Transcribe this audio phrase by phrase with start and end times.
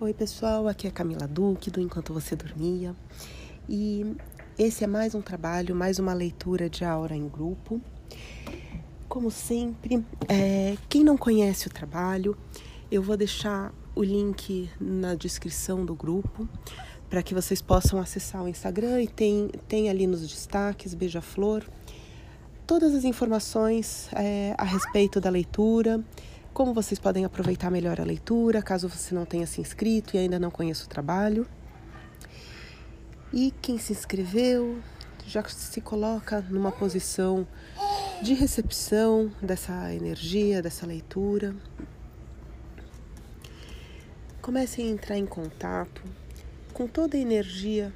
[0.00, 2.94] Oi, pessoal, aqui é Camila Duque do Enquanto Você Dormia.
[3.68, 4.14] E
[4.56, 7.80] esse é mais um trabalho, mais uma leitura de aura em grupo.
[9.08, 12.38] Como sempre, é, quem não conhece o trabalho,
[12.92, 16.48] eu vou deixar o link na descrição do grupo
[17.10, 21.64] para que vocês possam acessar o Instagram e tem, tem ali nos destaques Beija-Flor
[22.68, 26.04] todas as informações é, a respeito da leitura
[26.58, 30.40] como vocês podem aproveitar melhor a leitura, caso você não tenha se inscrito e ainda
[30.40, 31.46] não conheça o trabalho.
[33.32, 34.82] E quem se inscreveu
[35.24, 37.46] já se coloca numa posição
[38.20, 41.54] de recepção dessa energia, dessa leitura.
[44.42, 46.02] Comecem a entrar em contato
[46.72, 47.92] com toda a energia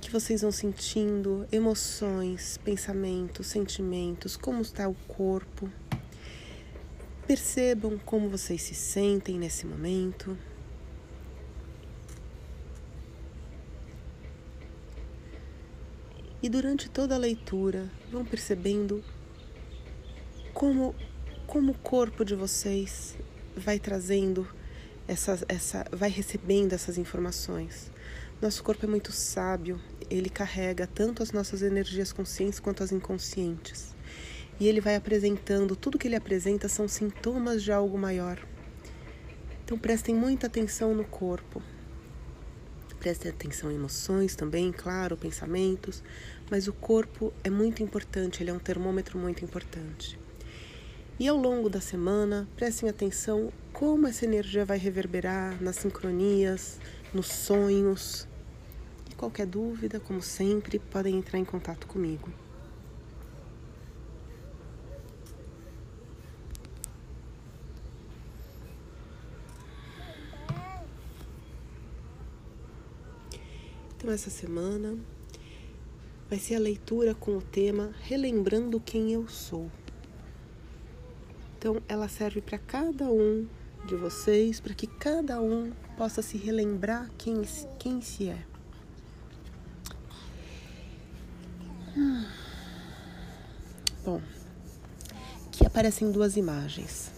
[0.00, 5.68] que vocês vão sentindo, emoções, pensamentos, sentimentos, como está o corpo.
[7.28, 10.34] Percebam como vocês se sentem nesse momento.
[16.42, 19.04] E durante toda a leitura, vão percebendo
[20.54, 20.94] como,
[21.46, 23.14] como o corpo de vocês
[23.54, 24.48] vai trazendo
[25.06, 27.92] essa, essa, vai recebendo essas informações.
[28.40, 33.97] Nosso corpo é muito sábio, ele carrega tanto as nossas energias conscientes quanto as inconscientes
[34.60, 38.38] e ele vai apresentando, tudo que ele apresenta são sintomas de algo maior.
[39.64, 41.62] Então prestem muita atenção no corpo.
[42.98, 46.02] Prestem atenção em emoções também, claro, pensamentos,
[46.50, 50.18] mas o corpo é muito importante, ele é um termômetro muito importante.
[51.20, 56.78] E ao longo da semana, prestem atenção como essa energia vai reverberar nas sincronias,
[57.12, 58.26] nos sonhos.
[59.10, 62.28] E qualquer dúvida, como sempre, podem entrar em contato comigo.
[73.98, 74.96] Então, essa semana
[76.30, 79.68] vai ser a leitura com o tema Relembrando Quem Eu Sou.
[81.58, 83.48] Então, ela serve para cada um
[83.86, 87.42] de vocês, para que cada um possa se relembrar quem,
[87.76, 88.46] quem se é.
[94.04, 94.22] Bom,
[95.48, 97.17] aqui aparecem duas imagens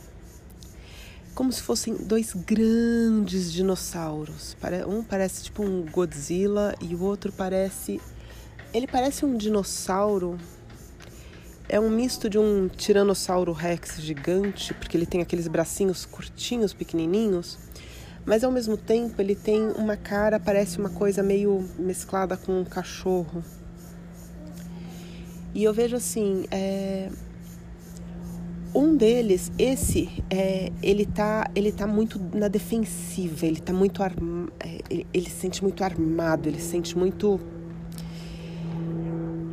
[1.35, 4.57] como se fossem dois grandes dinossauros.
[4.89, 8.01] Um parece tipo um Godzilla e o outro parece.
[8.73, 10.39] Ele parece um dinossauro.
[11.69, 17.59] É um misto de um Tiranossauro Rex gigante, porque ele tem aqueles bracinhos curtinhos, pequenininhos,
[18.27, 22.65] mas ao mesmo tempo ele tem uma cara, parece uma coisa meio mesclada com um
[22.65, 23.45] cachorro.
[25.55, 27.09] E eu vejo assim, é,
[28.75, 34.49] um deles, esse, é, ele tá, ele tá muito na defensiva, ele tá muito arma,
[34.61, 37.41] é, ele, ele se sente muito armado, ele se sente muito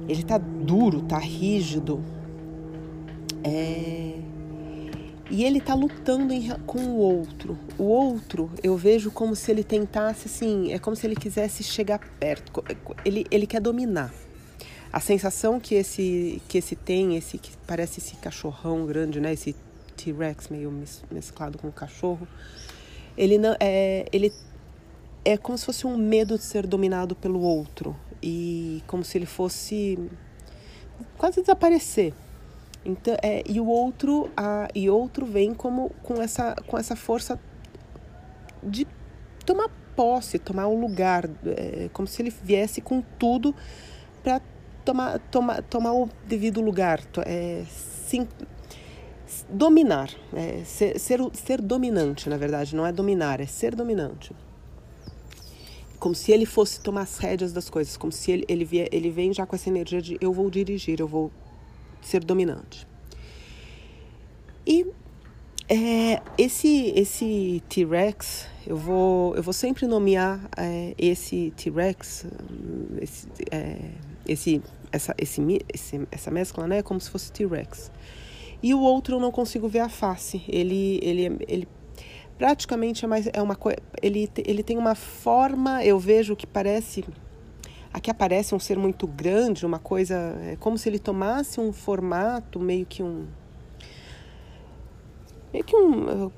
[0.08, 2.02] ele tá duro, tá rígido.
[3.44, 4.20] É,
[5.30, 7.58] e ele tá lutando em, com o outro.
[7.78, 12.00] O outro, eu vejo como se ele tentasse assim, é como se ele quisesse chegar
[12.20, 12.64] perto.
[13.04, 14.14] Ele, ele quer dominar.
[14.98, 19.32] A sensação que esse que esse tem, esse que parece esse cachorrão grande, né?
[19.32, 19.56] Esse
[19.96, 20.74] T-Rex meio
[21.12, 22.28] mesclado com cachorro,
[23.16, 24.34] ele não é ele
[25.24, 29.28] é como se fosse um medo de ser dominado pelo outro e como se ele
[29.28, 30.00] fosse
[31.16, 32.12] quase desaparecer.
[32.84, 37.40] Então, é, e o outro a, e outro vem como com essa com essa força
[38.64, 38.88] de
[39.46, 43.54] tomar posse, tomar o lugar, é, como se ele viesse com tudo
[44.24, 44.42] para
[44.88, 48.26] tomar, tomar, tomar o devido lugar, é, sim,
[49.50, 54.34] dominar, é, ser, ser, ser dominante, na verdade, não é dominar, é ser dominante.
[56.00, 59.34] Como se ele fosse tomar as rédeas das coisas, como se ele, ele, ele vem
[59.34, 61.32] já com essa energia de eu vou dirigir, eu vou
[62.02, 62.88] ser dominante.
[64.66, 64.86] E
[65.68, 72.26] é, esse esse T-Rex, eu vou, eu vou sempre nomear é, esse T-Rex,
[73.02, 73.92] esse, é,
[74.28, 74.62] esse
[74.92, 75.42] essa, esse,
[75.74, 76.82] esse, essa mescla, né?
[76.82, 77.92] Como se fosse T-Rex.
[78.62, 80.44] E o outro eu não consigo ver a face.
[80.48, 81.68] Ele, ele, ele
[82.38, 83.58] praticamente é, mais, é uma.
[84.02, 87.06] Ele, ele tem uma forma, eu vejo que parece.
[87.94, 90.16] Aqui aparece um ser muito grande, uma coisa.
[90.42, 93.28] É como se ele tomasse um formato meio que um.
[95.54, 96.32] Meio que um.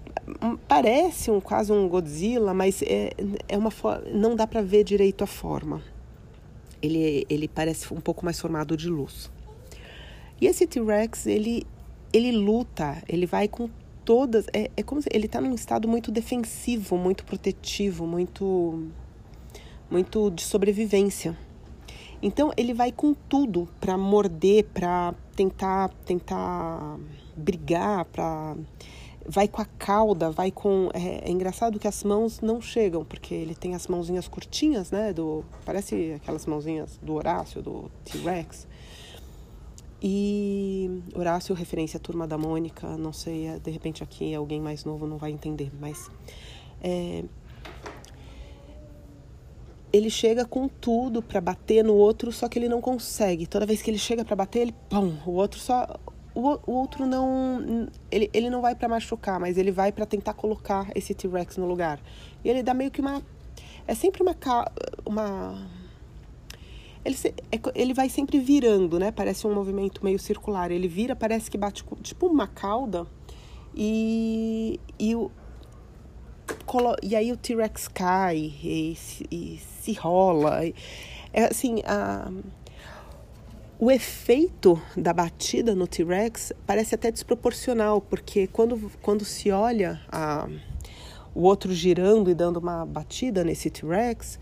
[0.68, 3.12] Parece um quase um Godzilla, mas é,
[3.48, 3.72] é uma
[4.14, 5.82] não dá para ver direito a forma
[6.82, 9.32] ele, ele parece um pouco mais formado de luz.
[10.42, 11.66] E esse T-Rex, ele,
[12.14, 13.70] ele luta, ele vai com
[14.06, 14.48] todas.
[14.54, 18.88] É, é como se ele está num estado muito defensivo, muito protetivo, muito,
[19.92, 21.38] muito de sobrevivência.
[22.22, 26.98] Então ele vai com tudo para morder, para tentar, tentar
[27.36, 28.56] brigar, para
[29.26, 30.90] vai com a cauda, vai com.
[30.94, 35.14] É, é, engraçado que as mãos não chegam, porque ele tem as mãozinhas curtinhas, né?
[35.14, 38.68] Do, parece aquelas mãozinhas do Horácio, do T-Rex.
[40.02, 44.86] E Horácio, referência à turma da Mônica, não sei, é, de repente aqui alguém mais
[44.86, 46.10] novo não vai entender, mas.
[46.82, 47.24] É,
[49.92, 53.48] ele chega com tudo para bater no outro, só que ele não consegue.
[53.48, 55.88] Toda vez que ele chega para bater, ele pum, o outro só
[56.40, 60.34] o, o outro não ele, ele não vai para machucar, mas ele vai para tentar
[60.34, 62.00] colocar esse T-Rex no lugar.
[62.44, 63.22] E ele dá meio que uma
[63.88, 64.36] é sempre uma
[65.06, 65.68] uma
[67.04, 67.16] ele,
[67.52, 69.12] é ele vai sempre virando, né?
[69.12, 70.72] Parece um movimento meio circular.
[70.72, 73.08] Ele vira, parece que bate tipo uma cauda
[73.76, 75.32] e, e, o,
[77.02, 78.98] e aí o T-Rex cai e,
[79.32, 80.62] e, se rola.
[81.32, 82.32] É assim, a,
[83.80, 90.50] o efeito da batida no T-Rex parece até desproporcional, porque quando, quando se olha a,
[91.34, 94.38] o outro girando e dando uma batida nesse T-Rex,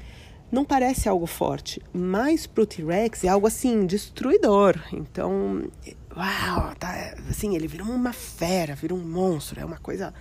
[0.51, 4.75] não parece algo forte, mas para o T-Rex é algo assim destruidor.
[4.91, 5.69] Então,
[6.15, 10.15] uau, tá, assim, ele vira uma fera, vira um monstro, é uma coisa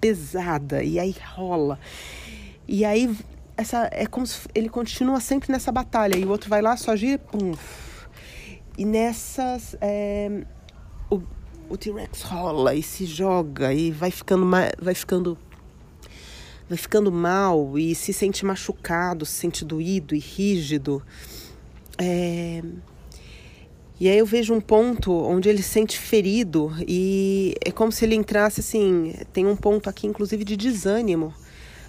[0.00, 1.76] pesada e aí rola.
[2.68, 3.12] E aí
[3.56, 6.94] essa é como se ele continua sempre nessa batalha e o outro vai lá só
[6.94, 7.52] gira, pum.
[8.80, 10.42] E nessas é,
[11.10, 11.20] o,
[11.68, 14.48] o T-Rex rola e se joga e vai ficando
[14.80, 15.36] vai ficando
[16.66, 21.02] vai ficando mal e se sente machucado, se sente doído e rígido.
[21.98, 22.62] É,
[24.00, 28.06] e aí eu vejo um ponto onde ele se sente ferido e é como se
[28.06, 31.34] ele entrasse assim, tem um ponto aqui inclusive de desânimo,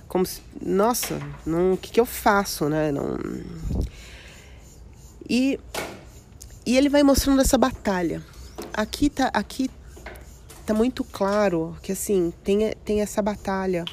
[0.10, 1.18] como se, nossa,
[1.48, 2.92] o que, que eu faço, né?
[2.92, 3.18] Não...
[5.30, 5.58] E,
[6.72, 8.24] e ele vai mostrando essa batalha.
[8.74, 9.70] Aqui tá, aqui
[10.66, 13.84] tá muito claro que assim, tem, tem essa batalha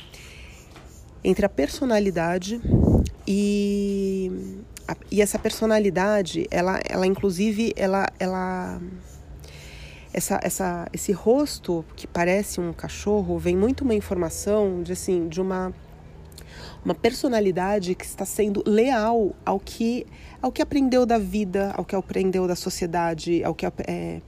[1.24, 2.60] entre a personalidade
[3.26, 4.30] e
[5.10, 8.80] e essa personalidade, ela, ela inclusive, ela, ela
[10.14, 15.40] essa, essa, esse rosto que parece um cachorro vem muito uma informação de assim, de
[15.40, 15.74] uma
[16.84, 20.06] uma personalidade que está sendo leal ao que
[20.40, 24.20] ao que aprendeu da vida, ao que aprendeu da sociedade, ao que é,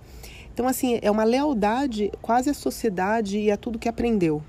[0.53, 4.43] então assim é uma lealdade quase à sociedade e a tudo que aprendeu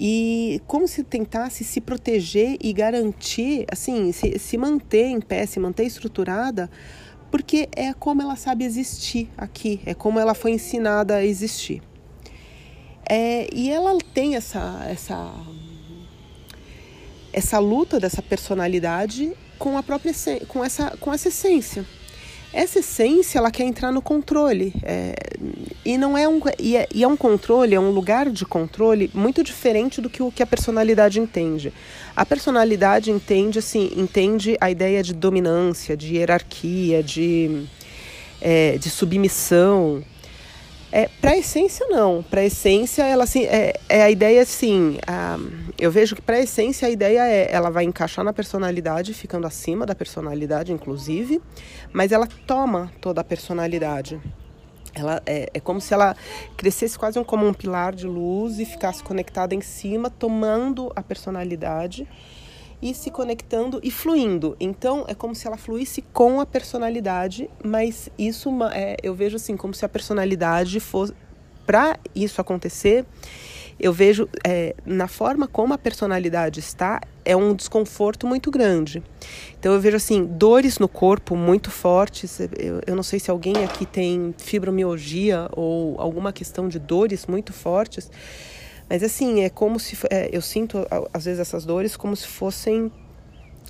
[0.00, 5.58] e como se tentasse se proteger e garantir, assim, se, se manter em pé, se
[5.58, 6.70] manter estruturada,
[7.32, 11.82] porque é como ela sabe existir aqui, é como ela foi ensinada a existir.
[13.10, 15.32] É, e ela tem essa, essa,
[17.38, 20.12] essa luta dessa personalidade com a própria
[20.46, 21.84] com essa, com essa essência.
[22.52, 24.72] Essa essência, ela quer entrar no controle.
[24.82, 25.14] É,
[25.84, 29.10] e não é um e é, e é, um controle, é um lugar de controle
[29.12, 31.72] muito diferente do que o que a personalidade entende.
[32.16, 37.64] A personalidade entende assim, entende a ideia de dominância, de hierarquia, de,
[38.40, 40.02] é, de submissão.
[40.90, 42.22] É, para a essência, não.
[42.22, 44.98] Para a essência, ela assim, é, é a ideia assim.
[45.06, 45.38] A,
[45.78, 49.46] eu vejo que para a essência a ideia é ela vai encaixar na personalidade, ficando
[49.46, 51.40] acima da personalidade, inclusive,
[51.92, 54.20] mas ela toma toda a personalidade.
[54.94, 56.16] Ela é, é como se ela
[56.56, 62.08] crescesse quase como um pilar de luz e ficasse conectada em cima, tomando a personalidade
[62.80, 64.56] e se conectando e fluindo.
[64.60, 69.56] Então é como se ela fluísse com a personalidade, mas isso é, eu vejo assim
[69.56, 71.12] como se a personalidade fosse
[71.66, 73.04] para isso acontecer.
[73.80, 79.02] Eu vejo é, na forma como a personalidade está é um desconforto muito grande.
[79.58, 82.40] Então eu vejo assim dores no corpo muito fortes.
[82.40, 87.52] Eu, eu não sei se alguém aqui tem fibromialgia ou alguma questão de dores muito
[87.52, 88.10] fortes
[88.88, 92.90] mas assim, é como se é, eu sinto às vezes essas dores como se fossem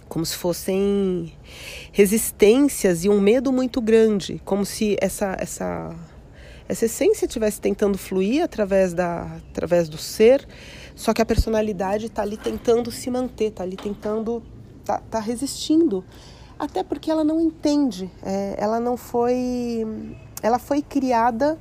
[0.08, 1.34] como se fossem
[1.92, 5.94] resistências e um medo muito grande, como se essa essa
[6.68, 10.46] essa essência estivesse tentando fluir através da através do ser,
[10.94, 14.42] só que a personalidade está ali tentando se manter, está ali tentando
[14.84, 16.04] tá, tá resistindo,
[16.58, 19.86] até porque ela não entende, é, ela não foi
[20.42, 21.58] ela foi criada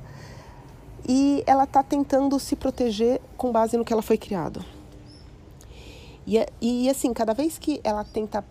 [1.08, 4.60] e ela está tentando se proteger com base no que ela foi criada.
[6.26, 8.44] E, e assim, cada vez que ela tenta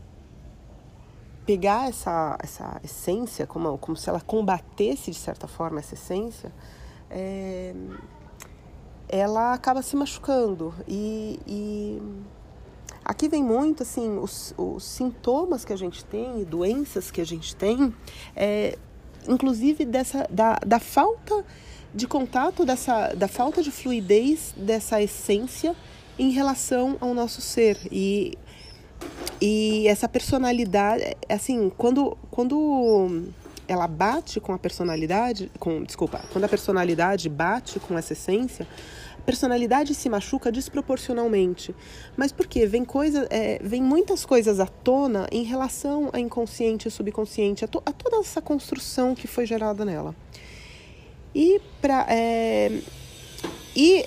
[1.45, 6.51] pegar essa, essa essência, como, como se ela combatesse de certa forma essa essência,
[7.09, 7.75] é,
[9.07, 10.73] ela acaba se machucando.
[10.87, 12.01] E, e
[13.05, 17.55] aqui vem muito assim os, os, sintomas que a gente tem, doenças que a gente
[17.55, 17.93] tem,
[18.35, 18.77] é,
[19.27, 21.45] inclusive dessa da, da falta
[21.93, 25.75] de contato dessa da falta de fluidez dessa essência
[26.17, 28.37] em relação ao nosso ser e
[29.41, 33.29] e essa personalidade assim quando quando
[33.67, 38.67] ela bate com a personalidade com desculpa quando a personalidade bate com essa essência
[39.27, 41.75] personalidade se machuca desproporcionalmente.
[42.15, 42.65] Mas por quê?
[42.65, 47.67] Vem, coisa, é, vem muitas coisas à tona em relação a inconsciente e subconsciente, a,
[47.67, 50.15] to, a toda essa construção que foi gerada nela.
[51.37, 52.79] E, pra, é,
[53.75, 54.03] e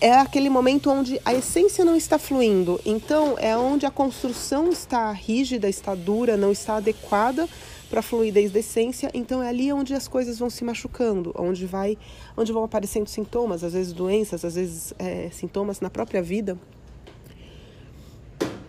[0.00, 2.80] é aquele momento onde a essência não está fluindo.
[2.86, 7.48] Então, é onde a construção está rígida, está dura, não está adequada
[7.90, 11.66] para a fluidez da essência, então é ali onde as coisas vão se machucando, onde
[11.66, 11.98] vai,
[12.36, 16.56] onde vão aparecendo sintomas, às vezes doenças, às vezes é, sintomas na própria vida.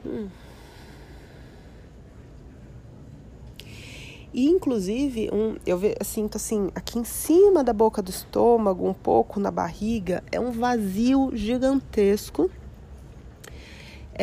[0.04, 0.28] Hum.
[4.34, 8.94] E inclusive, um, eu ve, sinto assim, aqui em cima da boca do estômago, um
[8.94, 12.50] pouco na barriga, é um vazio gigantesco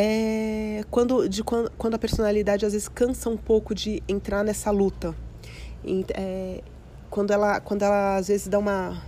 [0.01, 4.71] é quando, de, quando, quando a personalidade às vezes cansa um pouco de entrar nessa
[4.71, 5.13] luta.
[5.85, 6.63] E, é,
[7.11, 9.03] quando, ela, quando ela às vezes dá uma.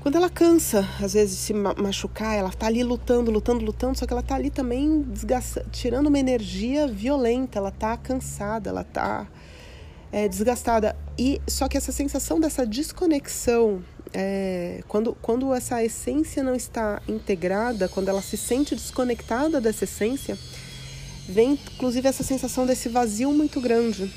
[0.00, 4.06] Quando ela cansa, às vezes, de se machucar, ela tá ali lutando, lutando, lutando, só
[4.06, 5.04] que ela tá ali também
[5.72, 9.26] tirando uma energia violenta, ela tá cansada, ela tá
[10.16, 10.96] é, desgastada.
[11.18, 17.86] E só que essa sensação dessa desconexão é, quando, quando essa essência não está integrada,
[17.86, 20.38] quando ela se sente desconectada dessa essência,
[21.28, 24.10] vem inclusive essa sensação desse vazio muito grande.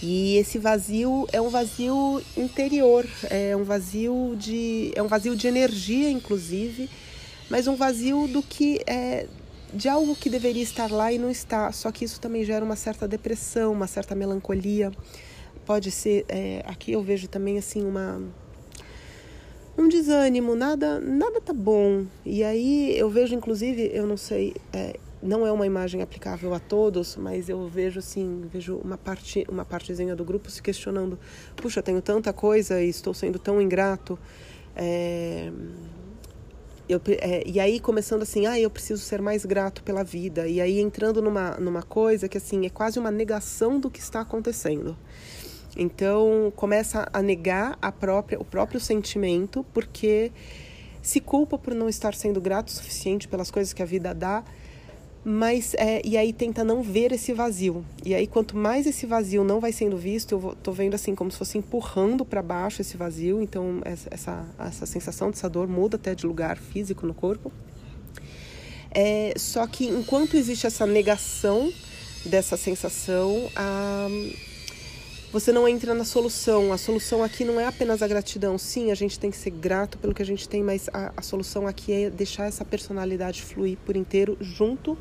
[0.00, 5.48] E esse vazio é um vazio interior, é um vazio de, é um vazio de
[5.48, 6.88] energia, inclusive,
[7.50, 9.26] mas um vazio do que é
[9.74, 11.70] de algo que deveria estar lá e não está.
[11.72, 14.92] Só que isso também gera uma certa depressão, uma certa melancolia.
[15.66, 18.22] Pode ser, é, aqui eu vejo também assim uma
[19.76, 22.06] um desânimo, nada, nada tá bom.
[22.24, 26.60] E aí eu vejo, inclusive, eu não sei, é, não é uma imagem aplicável a
[26.60, 31.18] todos, mas eu vejo assim, vejo uma parte, uma partezinha do grupo se questionando:
[31.56, 34.18] puxa, tenho tanta coisa e estou sendo tão ingrato.
[34.76, 35.50] É,
[36.88, 40.46] eu, é, e aí começando assim, ah, eu preciso ser mais grato pela vida.
[40.46, 44.20] E aí entrando numa, numa coisa que assim é quase uma negação do que está
[44.20, 44.96] acontecendo.
[45.76, 50.30] Então começa a negar a própria, o próprio sentimento, porque
[51.02, 54.44] se culpa por não estar sendo grato o suficiente pelas coisas que a vida dá,
[55.24, 57.84] mas é, e aí tenta não ver esse vazio.
[58.04, 61.14] E aí quanto mais esse vazio não vai sendo visto, eu vou, tô vendo assim
[61.14, 63.40] como se fosse empurrando para baixo esse vazio.
[63.40, 67.50] Então essa essa sensação dessa dor muda até de lugar físico no corpo.
[68.90, 71.72] É, só que enquanto existe essa negação
[72.24, 74.08] dessa sensação, a
[75.34, 76.72] você não entra na solução.
[76.72, 78.56] A solução aqui não é apenas a gratidão.
[78.56, 81.22] Sim, a gente tem que ser grato pelo que a gente tem, mas a, a
[81.22, 84.96] solução aqui é deixar essa personalidade fluir por inteiro junto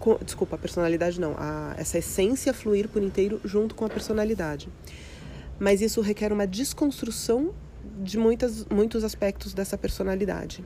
[0.00, 0.18] com.
[0.24, 1.36] Desculpa, a personalidade não.
[1.38, 4.68] A, essa essência fluir por inteiro junto com a personalidade.
[5.56, 7.54] Mas isso requer uma desconstrução
[8.02, 10.64] de muitas, muitos aspectos dessa personalidade.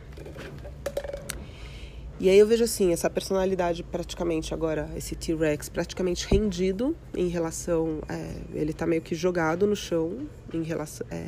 [2.24, 7.98] E aí eu vejo assim, essa personalidade praticamente agora, esse T-Rex praticamente rendido em relação.
[8.08, 11.06] É, ele tá meio que jogado no chão em relação.
[11.10, 11.26] É,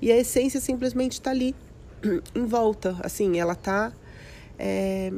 [0.00, 1.52] e a essência simplesmente está ali,
[2.32, 2.96] em volta.
[3.00, 3.92] Assim, ela tá.
[4.56, 5.12] É,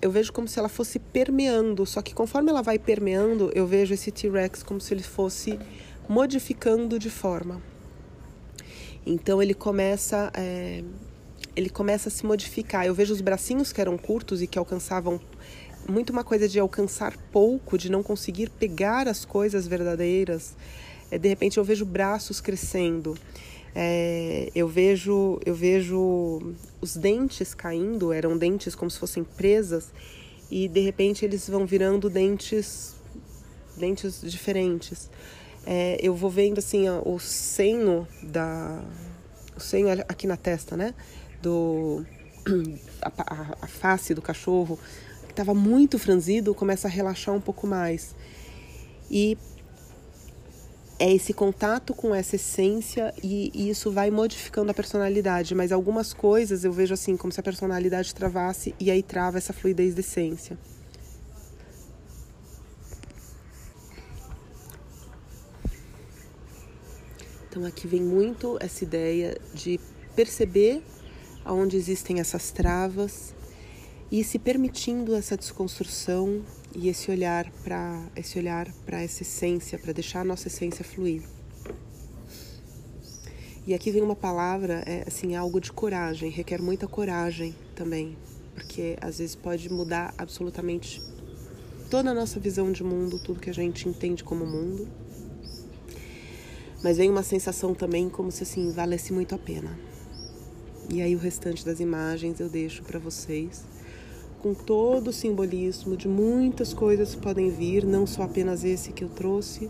[0.00, 3.92] eu vejo como se ela fosse permeando, só que conforme ela vai permeando, eu vejo
[3.92, 5.58] esse T-Rex como se ele fosse
[6.08, 7.60] modificando de forma.
[9.04, 10.32] Então ele começa.
[10.32, 10.82] É,
[11.54, 12.86] ele começa a se modificar.
[12.86, 15.20] Eu vejo os bracinhos que eram curtos e que alcançavam
[15.88, 20.54] muito uma coisa de alcançar pouco, de não conseguir pegar as coisas verdadeiras.
[21.10, 23.16] É, de repente eu vejo braços crescendo.
[23.74, 29.92] É, eu vejo eu vejo os dentes caindo, eram dentes como se fossem presas
[30.50, 32.96] e de repente eles vão virando dentes
[33.76, 35.10] dentes diferentes.
[35.66, 38.82] É, eu vou vendo assim ó, o senho da
[39.56, 40.94] o senho aqui na testa, né?
[41.42, 42.04] Do
[43.02, 44.78] a, a face do cachorro
[45.26, 48.14] que estava muito franzido começa a relaxar um pouco mais
[49.10, 49.36] e
[50.98, 56.12] é esse contato com essa essência e, e, isso vai modificando a personalidade, mas algumas
[56.12, 60.00] coisas eu vejo assim como se a personalidade travasse e aí trava essa fluidez da
[60.00, 60.58] essência.
[67.48, 69.78] Então aqui vem muito essa ideia de
[70.16, 70.82] perceber
[71.48, 73.34] onde existem essas travas
[74.10, 76.42] e se permitindo essa desconstrução
[76.74, 81.22] e esse olhar para esse olhar para essa essência, para deixar a nossa essência fluir.
[83.66, 88.16] E aqui vem uma palavra, é assim, algo de coragem, requer muita coragem também,
[88.54, 91.02] porque às vezes pode mudar absolutamente
[91.90, 94.88] toda a nossa visão de mundo, tudo que a gente entende como mundo.
[96.82, 99.87] Mas vem uma sensação também como se assim valesse muito a pena.
[100.88, 103.64] E aí o restante das imagens eu deixo para vocês
[104.38, 109.02] com todo o simbolismo de muitas coisas que podem vir, não só apenas esse que
[109.02, 109.68] eu trouxe,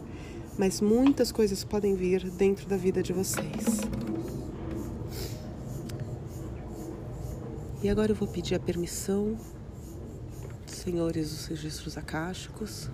[0.59, 3.81] mas muitas coisas podem vir dentro da vida de vocês.
[7.83, 9.39] E agora eu vou pedir a permissão,
[10.67, 12.91] senhores dos registros acásticos,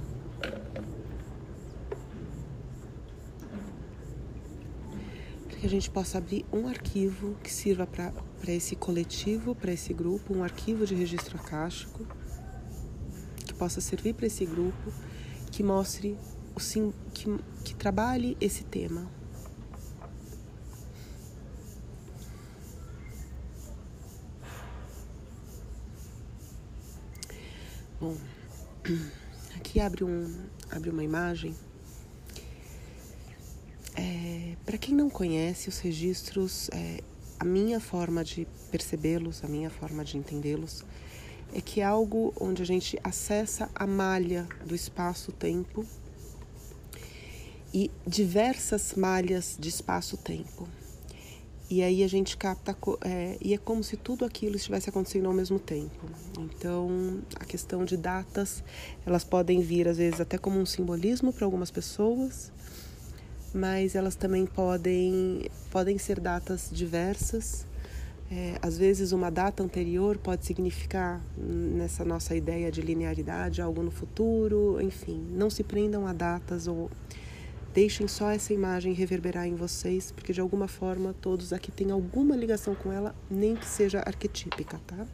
[5.64, 8.12] que a gente possa abrir um arquivo que sirva para
[8.52, 12.06] esse coletivo, para esse grupo, um arquivo de registro acástico
[13.46, 14.92] que possa servir para esse grupo,
[15.50, 16.18] que mostre
[16.54, 19.10] o sim, que, que trabalhe esse tema.
[27.98, 28.14] Bom,
[29.56, 30.30] aqui abre, um,
[30.70, 31.56] abre uma imagem.
[33.96, 37.00] É, Para quem não conhece os registros, é,
[37.38, 40.84] a minha forma de percebê-los, a minha forma de entendê-los,
[41.52, 45.86] é que é algo onde a gente acessa a malha do espaço-tempo
[47.72, 50.68] e diversas malhas de espaço-tempo.
[51.70, 55.32] E aí a gente capta, é, e é como se tudo aquilo estivesse acontecendo ao
[55.32, 56.06] mesmo tempo.
[56.38, 58.62] Então, a questão de datas,
[59.04, 62.52] elas podem vir às vezes até como um simbolismo para algumas pessoas,
[63.54, 67.66] mas elas também podem, podem ser datas diversas.
[68.30, 73.90] É, às vezes, uma data anterior pode significar, nessa nossa ideia de linearidade, algo no
[73.90, 75.24] futuro, enfim.
[75.30, 76.90] Não se prendam a datas ou
[77.74, 82.36] Deixem só essa imagem reverberar em vocês, porque de alguma forma todos aqui têm alguma
[82.36, 85.04] ligação com ela, nem que seja arquetípica, tá?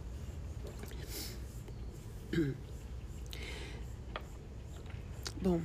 [5.40, 5.58] Bom,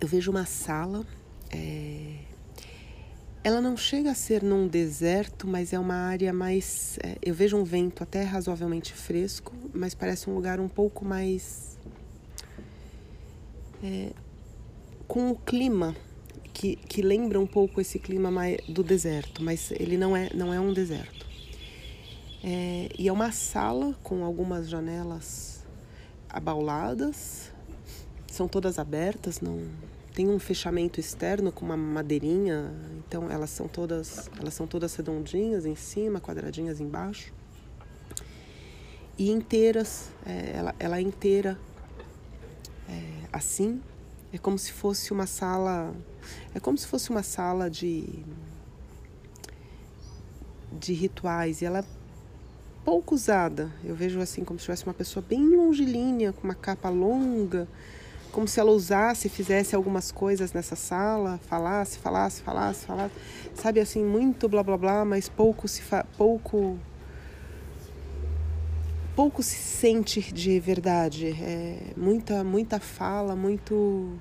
[0.00, 1.04] eu vejo uma sala.
[1.50, 2.16] É...
[3.42, 6.98] Ela não chega a ser num deserto, mas é uma área mais.
[7.02, 7.16] É...
[7.22, 11.78] eu vejo um vento até razoavelmente fresco, mas parece um lugar um pouco mais.
[13.82, 14.12] É
[15.10, 15.96] com o clima
[16.54, 20.54] que, que lembra um pouco esse clima mais do deserto, mas ele não é, não
[20.54, 21.26] é um deserto.
[22.44, 25.66] É, e é uma sala com algumas janelas
[26.28, 27.50] abauladas,
[28.28, 29.58] são todas abertas, não
[30.20, 35.64] tem um fechamento externo com uma madeirinha, então elas são todas elas são todas redondinhas
[35.64, 37.32] em cima, quadradinhas embaixo.
[39.16, 41.58] E inteiras, é, ela, ela é inteira
[42.86, 43.80] é, assim.
[44.30, 45.94] É como se fosse uma sala,
[46.54, 48.22] é como se fosse uma sala de
[50.70, 51.62] de rituais.
[51.62, 51.84] E ela é
[52.84, 53.72] pouco usada.
[53.82, 57.66] Eu vejo assim como se tivesse uma pessoa bem longilínea, com uma capa longa,
[58.30, 63.14] como se ela usasse, fizesse algumas coisas nessa sala, falasse, falasse, falasse, falasse,
[63.54, 66.78] sabe assim muito blá blá blá, mas pouco se fa pouco
[69.20, 71.28] pouco se sente de verdade.
[71.28, 74.16] É muita, muita fala, muito,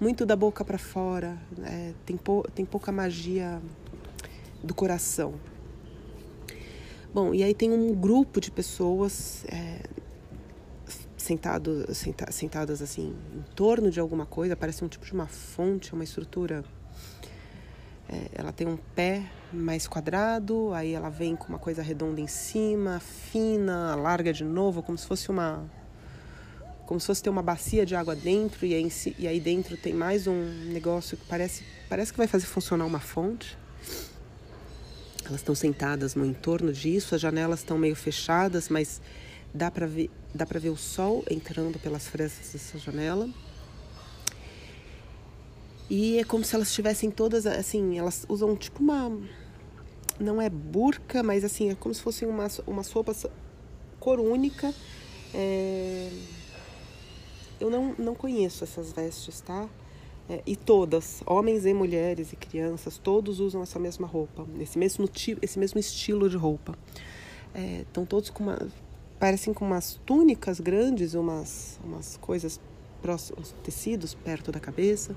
[0.00, 1.38] muito da boca para fora.
[1.62, 3.62] É, tem, pou, tem pouca magia
[4.60, 5.34] do coração.
[7.12, 9.82] Bom, e aí tem um grupo de pessoas é,
[11.24, 15.92] sentado, senta, sentadas assim em torno de alguma coisa, parece um tipo de uma fonte,
[15.92, 16.64] uma estrutura
[18.08, 22.26] é, ela tem um pé mais quadrado, aí ela vem com uma coisa redonda em
[22.26, 25.64] cima, fina, larga de novo, como se fosse uma
[26.86, 29.94] como se fosse ter uma bacia de água dentro e aí, e aí dentro tem
[29.94, 33.56] mais um negócio que parece parece que vai fazer funcionar uma fonte.
[35.24, 39.00] Elas estão sentadas no entorno disso, as janelas estão meio fechadas, mas
[39.54, 43.30] dá para ver dá para ver o sol entrando pelas frestas dessa janela.
[45.88, 49.16] E é como se elas estivessem todas, assim, elas usam tipo uma.
[50.18, 53.14] Não é burca, mas assim, é como se fosse uma, uma sopa
[54.00, 54.74] cor única.
[55.32, 56.10] É...
[57.60, 59.68] Eu não, não conheço essas vestes, tá?
[60.28, 65.06] É, e todas, homens e mulheres e crianças, todos usam essa mesma roupa, esse mesmo,
[65.42, 66.74] esse mesmo estilo de roupa.
[67.54, 68.58] Estão é, todos com uma.
[69.18, 72.60] Parecem com umas túnicas grandes, umas, umas coisas
[73.62, 75.14] tecidos perto da cabeça.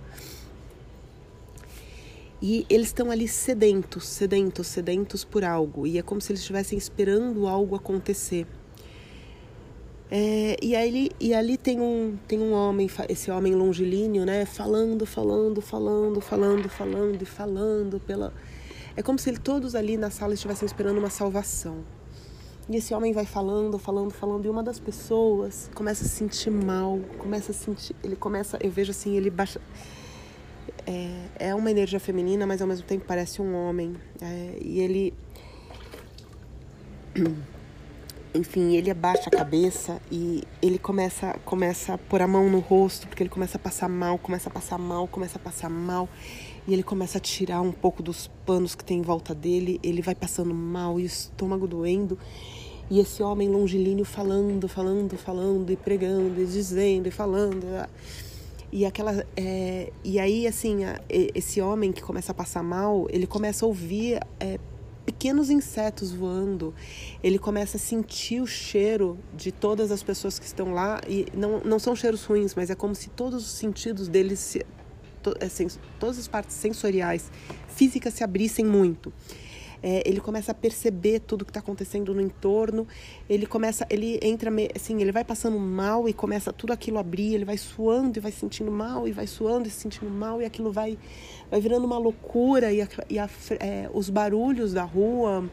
[2.41, 5.87] E eles estão ali sedentos, sedentos, sedentos por algo.
[5.87, 8.45] E é como se eles estivessem esperando algo acontecer.
[10.09, 14.45] É, e, aí, e ali tem um, tem um homem, esse homem longilíneo, né?
[14.45, 18.33] Falando, falando, falando, falando, falando e falando pela.
[18.95, 21.83] É como se ele, todos ali na sala estivessem esperando uma salvação.
[22.69, 26.49] E esse homem vai falando, falando, falando, e uma das pessoas começa a se sentir
[26.49, 27.95] mal, começa a sentir.
[28.03, 29.61] Ele começa, eu vejo assim, ele baixa
[30.87, 33.95] é, é uma energia feminina, mas ao mesmo tempo parece um homem.
[34.21, 35.13] É, e ele.
[38.33, 43.07] Enfim, ele abaixa a cabeça e ele começa, começa a pôr a mão no rosto,
[43.07, 46.07] porque ele começa a passar mal, começa a passar mal, começa a passar mal.
[46.67, 49.79] E ele começa a tirar um pouco dos panos que tem em volta dele.
[49.81, 52.19] Ele vai passando mal e o estômago doendo.
[52.89, 57.65] E esse homem longilíneo falando, falando, falando, e pregando, e dizendo, e falando.
[58.71, 63.25] E aquela é, e aí assim a, esse homem que começa a passar mal, ele
[63.25, 64.59] começa a ouvir é,
[65.05, 66.73] pequenos insetos voando.
[67.23, 71.61] Ele começa a sentir o cheiro de todas as pessoas que estão lá e não,
[71.61, 74.65] não são cheiros ruins, mas é como se todos os sentidos deles se,
[75.31, 75.47] to, é,
[75.99, 77.31] todas as partes sensoriais
[77.67, 79.13] físicas se abrissem muito
[79.81, 82.87] é, ele começa a perceber tudo que está acontecendo no entorno,
[83.29, 87.33] ele começa, ele entra, assim, ele vai passando mal e começa tudo aquilo a abrir,
[87.33, 90.45] ele vai suando e vai sentindo mal, e vai suando e se sentindo mal, e
[90.45, 90.97] aquilo vai,
[91.49, 95.49] vai virando uma loucura, e, a, e a, é, os barulhos da rua,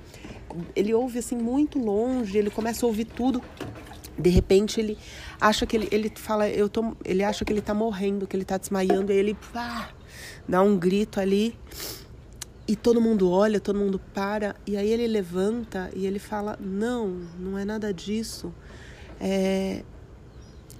[0.74, 3.42] ele ouve assim muito longe, ele começa a ouvir tudo.
[4.16, 4.96] De repente ele
[5.44, 8.44] acha que ele, ele fala, eu tô, ele acha que ele está morrendo, que ele
[8.44, 9.90] está desmaiando, e ele pá,
[10.48, 11.54] dá um grito ali
[12.66, 17.20] e todo mundo olha, todo mundo para, e aí ele levanta e ele fala: Não,
[17.38, 18.54] não é nada disso.
[19.20, 19.83] É,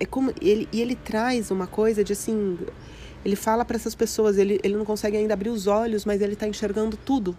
[0.01, 2.59] é como ele, e ele traz uma coisa de assim:
[3.23, 6.33] ele fala para essas pessoas, ele, ele não consegue ainda abrir os olhos, mas ele
[6.33, 7.37] está enxergando tudo.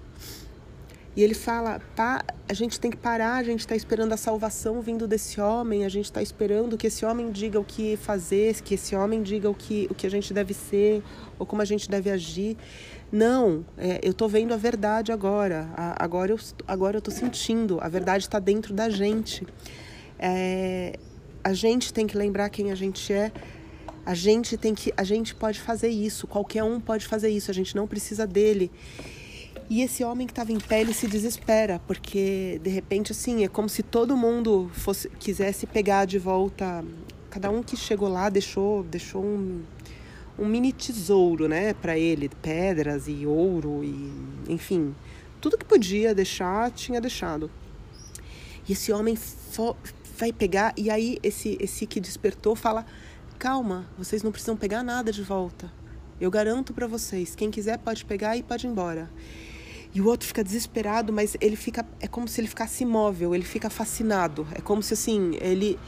[1.15, 1.82] E ele fala:
[2.47, 5.89] a gente tem que parar, a gente está esperando a salvação vindo desse homem, a
[5.89, 9.54] gente está esperando que esse homem diga o que fazer, que esse homem diga o
[9.56, 11.01] que, o que a gente deve ser,
[11.39, 12.58] ou como a gente deve agir.
[13.12, 15.69] Não, é, eu estou vendo a verdade agora.
[15.75, 17.80] A, agora eu agora estou sentindo.
[17.82, 19.47] A verdade está dentro da gente.
[20.19, 20.97] É,
[21.41, 23.32] a gente tem que lembrar quem a gente é.
[24.06, 26.28] A gente tem que, a gente pode fazer isso.
[26.28, 27.49] Qualquer um pode fazer isso.
[27.49, 28.69] A gente não precisa dele.
[29.67, 33.47] E esse homem que estava em pé, ele se desespera, porque de repente assim, é
[33.47, 36.86] como se todo mundo fosse quisesse pegar de volta,
[37.32, 39.63] cada um que chegou lá deixou, deixou um
[40.38, 44.12] um mini tesouro, né, para ele, pedras e ouro e,
[44.49, 44.93] enfim,
[45.39, 47.49] tudo que podia deixar, tinha deixado.
[48.67, 49.17] E esse homem
[50.17, 52.86] vai pegar e aí esse esse que despertou fala:
[53.39, 55.71] "Calma, vocês não precisam pegar nada de volta.
[56.19, 59.10] Eu garanto para vocês, quem quiser pode pegar e pode ir embora."
[59.95, 63.45] E o outro fica desesperado, mas ele fica é como se ele ficasse imóvel, ele
[63.45, 64.45] fica fascinado.
[64.53, 65.79] É como se assim, ele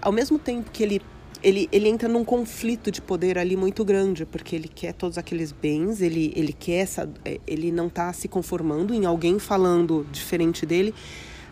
[0.00, 1.02] ao mesmo tempo que ele
[1.42, 5.52] ele, ele entra num conflito de poder ali muito grande, porque ele quer todos aqueles
[5.52, 10.66] bens, ele, ele quer essa, é, ele não está se conformando em alguém falando diferente
[10.66, 10.94] dele,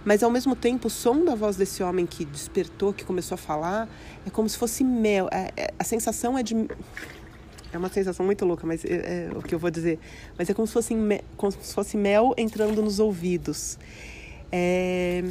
[0.05, 3.39] mas ao mesmo tempo o som da voz desse homem que despertou, que começou a
[3.39, 3.89] falar,
[4.27, 5.27] é como se fosse mel.
[5.33, 6.55] É, é, a sensação é de
[7.73, 9.99] é uma sensação muito louca, mas é, é, o que eu vou dizer.
[10.37, 10.95] Mas é como se fosse,
[11.37, 13.79] como se fosse mel entrando nos ouvidos.
[14.51, 15.23] É,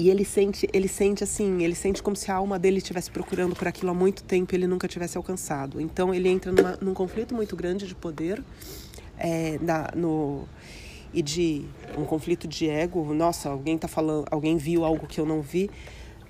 [0.00, 3.54] e ele sente, ele sente assim, ele sente como se a alma dele estivesse procurando
[3.54, 5.80] por aquilo há muito tempo e ele nunca tivesse alcançado.
[5.80, 8.42] Então ele entra numa, num conflito muito grande de poder,
[9.18, 10.48] é, na, no
[11.12, 11.64] e de
[11.98, 13.12] um conflito de ego.
[13.12, 15.70] Nossa, alguém tá falando, alguém viu algo que eu não vi,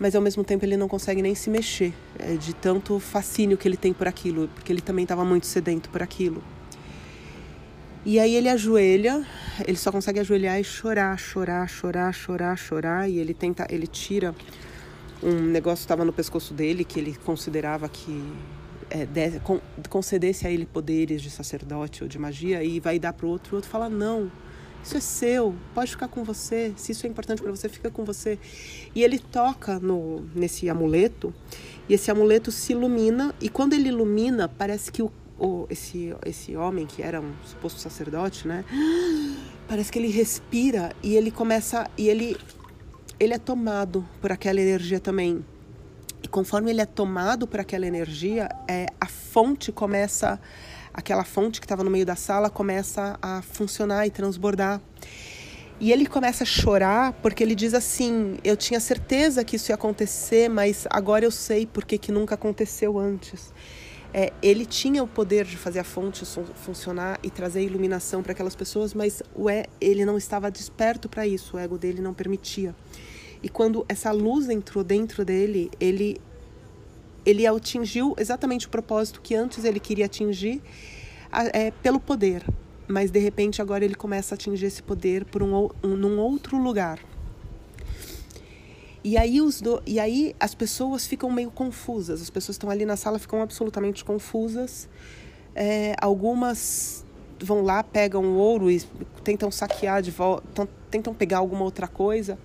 [0.01, 3.69] mas ao mesmo tempo ele não consegue nem se mexer é, de tanto fascínio que
[3.69, 6.43] ele tem por aquilo, porque ele também estava muito sedento por aquilo.
[8.05, 9.27] E aí ele ajoelha,
[9.69, 13.11] ele só consegue ajoelhar e chorar, chorar, chorar, chorar, chorar.
[13.11, 14.35] E ele tenta, ele tira
[15.23, 18.25] um negócio que estava no pescoço dele que ele considerava que
[18.89, 19.61] é, de, con,
[19.91, 23.53] concedesse a ele poderes de sacerdote ou de magia e vai dar para o outro.
[23.53, 24.33] O outro fala não,
[24.83, 26.73] isso é seu, pode ficar com você.
[26.77, 28.39] Se isso é importante para você, fica com você.
[28.95, 31.33] E ele toca no nesse amuleto
[31.89, 36.55] e esse amuleto se ilumina e quando ele ilumina parece que o o, esse, esse
[36.55, 38.63] homem que era um suposto sacerdote, né?
[39.67, 42.37] Parece que ele respira e ele começa e ele
[43.19, 45.45] ele é tomado por aquela energia também.
[46.23, 50.41] E conforme ele é tomado por aquela energia, é, a fonte começa,
[50.93, 54.81] aquela fonte que estava no meio da sala começa a funcionar e transbordar.
[55.81, 59.75] E ele começa a chorar porque ele diz assim: Eu tinha certeza que isso ia
[59.75, 63.53] acontecer, mas agora eu sei porque que nunca aconteceu antes.
[64.13, 66.25] é, ele tinha o poder de fazer a fonte
[66.57, 71.27] funcionar e trazer iluminação para aquelas pessoas, mas o é, ele não estava desperto para
[71.27, 72.75] isso, o ego dele não permitia.
[73.43, 76.21] E quando essa luz entrou dentro dele, ele
[77.31, 80.63] ele atingiu exatamente o propósito que antes ele queria atingir
[81.53, 82.45] é, pelo poder,
[82.89, 86.59] mas de repente agora ele começa a atingir esse poder por um, um num outro
[86.59, 86.99] lugar.
[89.03, 89.83] E aí, os do...
[89.87, 92.21] e aí as pessoas ficam meio confusas.
[92.21, 94.89] As pessoas estão ali na sala ficam absolutamente confusas.
[95.55, 97.05] É, algumas
[97.43, 98.83] vão lá, pegam o ouro e
[99.25, 102.39] tentam saquear de volta, tentam pegar alguma outra coisa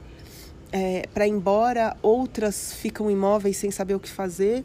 [0.72, 1.98] é, para ir embora.
[2.02, 4.64] Outras ficam imóveis sem saber o que fazer.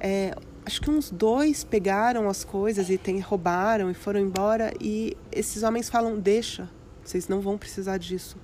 [0.00, 0.34] É,
[0.64, 4.72] acho que uns dois pegaram as coisas e tem, roubaram e foram embora.
[4.80, 6.68] E esses homens falam: deixa,
[7.04, 8.36] vocês não vão precisar disso.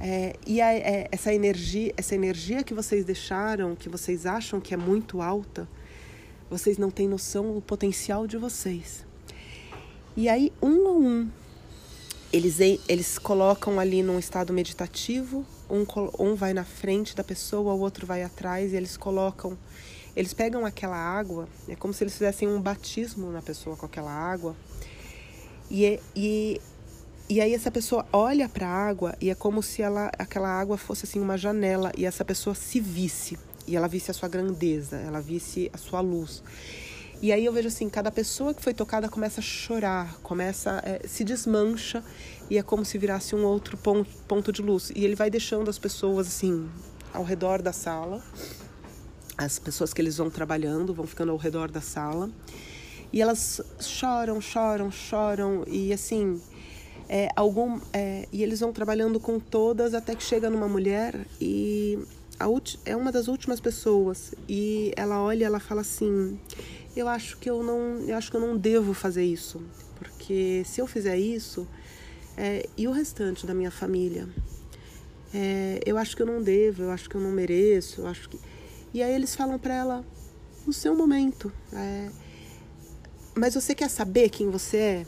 [0.00, 4.72] É, e a, é, essa energia, essa energia que vocês deixaram, que vocês acham que
[4.72, 5.68] é muito alta,
[6.48, 9.04] vocês não têm noção do potencial de vocês.
[10.16, 11.30] E aí, um a um,
[12.32, 15.84] eles, eles colocam ali num estado meditativo, um,
[16.18, 19.56] um vai na frente da pessoa, o outro vai atrás, e eles colocam,
[20.18, 24.10] eles pegam aquela água, é como se eles fizessem um batismo na pessoa com aquela
[24.10, 24.56] água,
[25.70, 26.60] e, e
[27.30, 30.78] e aí essa pessoa olha para a água e é como se ela, aquela água
[30.78, 34.96] fosse assim uma janela e essa pessoa se visse e ela visse a sua grandeza,
[34.96, 36.42] ela visse a sua luz.
[37.20, 41.06] E aí eu vejo assim, cada pessoa que foi tocada começa a chorar, começa é,
[41.06, 42.02] se desmancha
[42.48, 44.90] e é como se virasse um outro ponto, ponto de luz.
[44.96, 46.66] E ele vai deixando as pessoas assim
[47.12, 48.22] ao redor da sala.
[49.38, 52.28] As pessoas que eles vão trabalhando vão ficando ao redor da sala.
[53.12, 55.64] E elas choram, choram, choram.
[55.68, 56.42] E assim,
[57.08, 61.24] é, algum, é, e eles vão trabalhando com todas até que chega numa mulher.
[61.40, 61.98] E
[62.84, 64.34] é uma das últimas pessoas.
[64.48, 66.38] E ela olha ela fala assim
[66.96, 69.62] eu acho que eu não eu acho que eu não devo fazer isso.
[69.96, 71.66] Porque se eu fizer isso
[72.36, 74.28] é, e o restante da minha família?
[75.32, 78.30] É, eu acho que eu não devo eu acho que eu não mereço eu acho
[78.30, 78.38] que
[78.92, 80.04] e aí eles falam para ela
[80.66, 82.10] no seu momento é,
[83.34, 85.06] mas você quer saber quem você é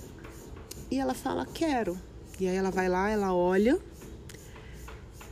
[0.90, 1.96] e ela fala: Quero.
[2.38, 3.78] E aí ela vai lá, ela olha,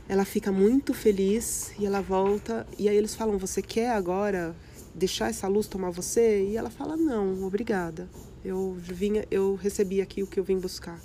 [0.07, 2.65] ela fica muito feliz e ela volta.
[2.77, 4.55] E aí eles falam: Você quer agora
[4.95, 6.43] deixar essa luz tomar você?
[6.43, 8.09] E ela fala: Não, obrigada.
[8.43, 10.99] Eu vinha, eu recebi aqui o que eu vim buscar.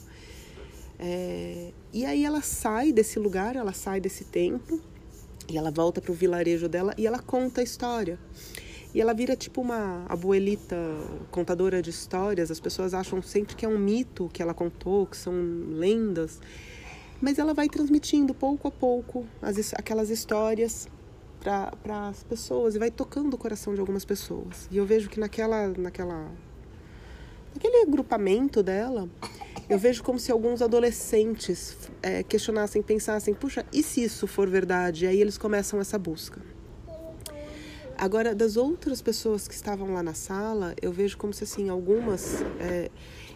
[0.96, 4.80] É, e aí ela sai desse lugar, ela sai desse tempo
[5.48, 8.18] e ela volta para o vilarejo dela e ela conta a história.
[8.94, 10.76] E ela vira tipo uma abuelita
[11.30, 12.50] contadora de histórias.
[12.50, 15.34] As pessoas acham sempre que é um mito que ela contou, que são
[15.68, 16.40] lendas.
[17.20, 20.86] Mas ela vai transmitindo pouco a pouco as, aquelas histórias
[21.40, 24.68] para as pessoas e vai tocando o coração de algumas pessoas.
[24.70, 26.30] E eu vejo que naquela, naquela,
[27.54, 29.08] naquele agrupamento dela,
[29.68, 35.04] eu vejo como se alguns adolescentes é, questionassem, pensassem: puxa, e se isso for verdade?
[35.04, 36.42] E aí eles começam essa busca.
[37.96, 42.42] Agora, das outras pessoas que estavam lá na sala, eu vejo como se assim, algumas
[42.58, 42.90] é,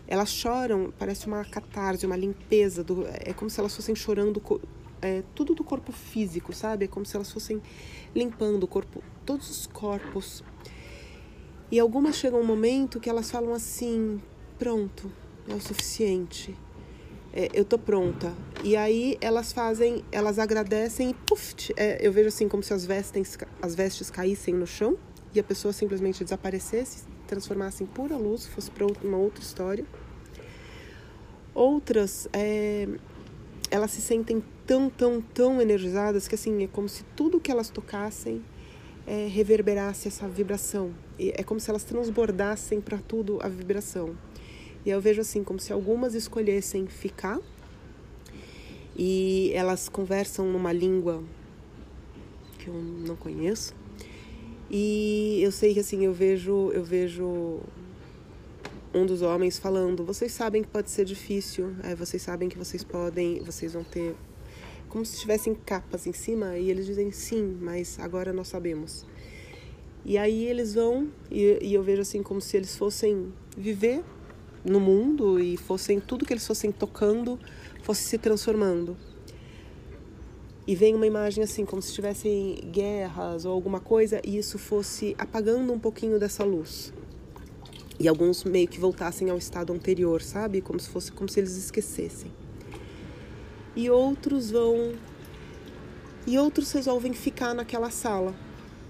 [0.07, 4.42] elas choram, parece uma catarse, uma limpeza, do, é como se elas fossem chorando
[5.00, 6.87] é, tudo do corpo físico, sabe?
[6.87, 7.62] É como se elas fossem
[8.14, 10.42] limpando o corpo, todos os corpos.
[11.70, 14.20] E algumas chegam um momento que elas falam assim:
[14.59, 15.11] pronto,
[15.48, 16.57] é o suficiente
[17.33, 18.33] é, eu tô pronta.
[18.64, 22.85] E aí elas fazem, elas agradecem e puf, é, eu vejo assim como se as
[22.85, 24.96] vestes, as vestes caíssem no chão
[25.35, 29.85] e a pessoa simplesmente desaparecesse, transformasse em pura luz, fosse para uma outra história.
[31.54, 32.88] Outras, é,
[33.70, 37.68] elas se sentem tão, tão, tão energizadas que assim, é como se tudo que elas
[37.68, 38.42] tocassem
[39.08, 40.94] é, reverberasse essa vibração.
[41.18, 44.14] E é como se elas transbordassem para tudo a vibração.
[44.84, 47.40] E eu vejo assim, como se algumas escolhessem ficar
[48.94, 51.24] e elas conversam numa língua
[52.58, 53.74] que eu não conheço.
[54.70, 57.60] E eu sei que assim, eu vejo, eu vejo
[58.92, 62.84] um dos homens falando: "Vocês sabem que pode ser difícil, é, vocês sabem que vocês
[62.84, 64.14] podem, vocês vão ter
[64.88, 69.07] como se tivessem capas em cima e eles dizem sim, mas agora nós sabemos.
[70.05, 74.03] E aí eles vão e, e eu vejo assim como se eles fossem viver
[74.64, 77.38] no mundo e fossem tudo que eles fossem tocando
[77.83, 78.96] fosse se transformando.
[80.66, 85.16] E vem uma imagem assim, como se tivessem guerras ou alguma coisa, e isso fosse
[85.16, 86.92] apagando um pouquinho dessa luz.
[87.98, 90.61] E alguns meio que voltassem ao estado anterior, sabe?
[90.61, 92.31] Como se fosse como se eles esquecessem.
[93.78, 94.92] E outros vão
[96.26, 98.34] e outros resolvem ficar naquela sala.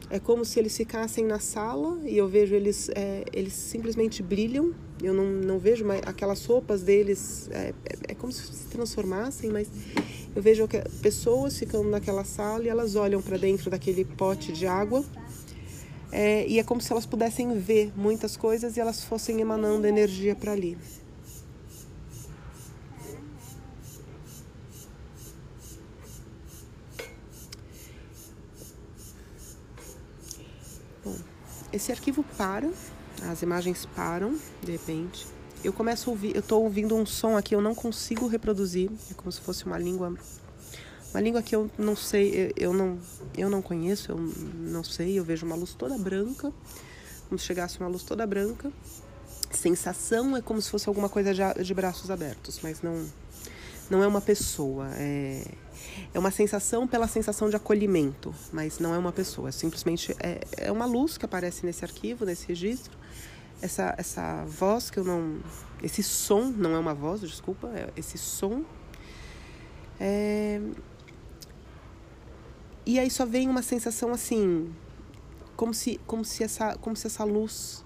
[0.09, 4.73] É como se eles ficassem na sala e eu vejo eles, é, eles simplesmente brilham.
[5.03, 9.51] Eu não, não vejo mais aquelas roupas deles, é, é, é como se se transformassem,
[9.51, 9.69] mas
[10.35, 14.67] eu vejo que pessoas ficando naquela sala e elas olham para dentro daquele pote de
[14.67, 15.05] água.
[16.11, 20.35] É, e é como se elas pudessem ver muitas coisas e elas fossem emanando energia
[20.35, 20.79] para ali.
[31.79, 32.69] Esse arquivo para,
[33.31, 35.27] as imagens param, de repente.
[35.65, 39.15] Eu começo a ouvir, eu estou ouvindo um som aqui, eu não consigo reproduzir, é
[39.15, 40.15] como se fosse uma língua,
[41.13, 42.99] uma língua que eu não sei, eu não,
[43.37, 46.53] eu não conheço, eu não sei, eu vejo uma luz toda branca,
[47.29, 48.73] como se chegasse uma luz toda branca.
[49.51, 53.07] Sensação é como se fosse alguma coisa de, de braços abertos, mas não,
[53.89, 55.43] não é uma pessoa, é
[56.13, 59.49] é uma sensação pela sensação de acolhimento, mas não é uma pessoa.
[59.49, 62.97] É simplesmente é, é uma luz que aparece nesse arquivo, nesse registro.
[63.61, 65.41] Essa, essa voz que eu não.
[65.83, 68.65] Esse som, não é uma voz, desculpa, é esse som.
[70.01, 70.61] É,
[72.91, 74.73] e aí só vem uma sensação assim,
[75.55, 77.85] como se, como se, essa, como se essa luz,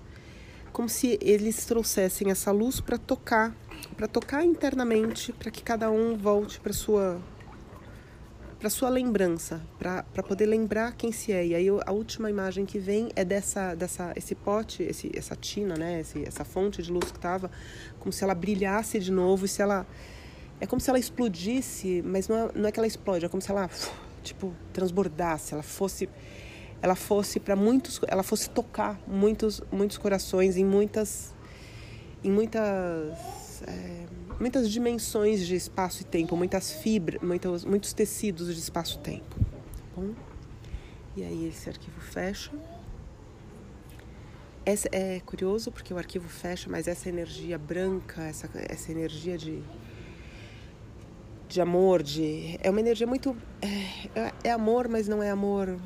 [0.73, 3.53] como se eles trouxessem essa luz para tocar,
[3.97, 7.21] para tocar internamente, para que cada um volte para sua
[8.63, 11.45] para sua lembrança, para poder lembrar quem se é.
[11.45, 15.75] E aí a última imagem que vem é dessa, dessa esse pote, esse, essa tina,
[15.75, 17.51] né, esse, essa fonte de luz que estava,
[17.99, 19.85] como se ela brilhasse de novo e se ela
[20.61, 23.43] é como se ela explodisse, mas não é, não é que ela explode, é como
[23.43, 23.69] se ela
[24.23, 26.09] tipo transbordasse, ela fosse
[26.81, 31.35] ela fosse para muitos, ela fosse tocar muitos muitos corações em muitas
[32.23, 34.07] em muitas é,
[34.43, 39.37] muitas dimensões de espaço e tempo, muitas fibras, muitos, muitos tecidos de espaço-tempo.
[39.39, 40.11] Tá bom?
[41.17, 42.51] E aí esse arquivo fecha.
[44.67, 49.63] Essa é curioso porque o arquivo fecha, mas essa energia branca, essa, essa energia de,
[51.49, 55.79] de amor, de é uma energia muito é, é amor, mas não é amor,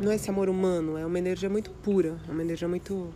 [0.00, 3.14] não é esse amor humano, é uma energia muito pura, é uma energia muito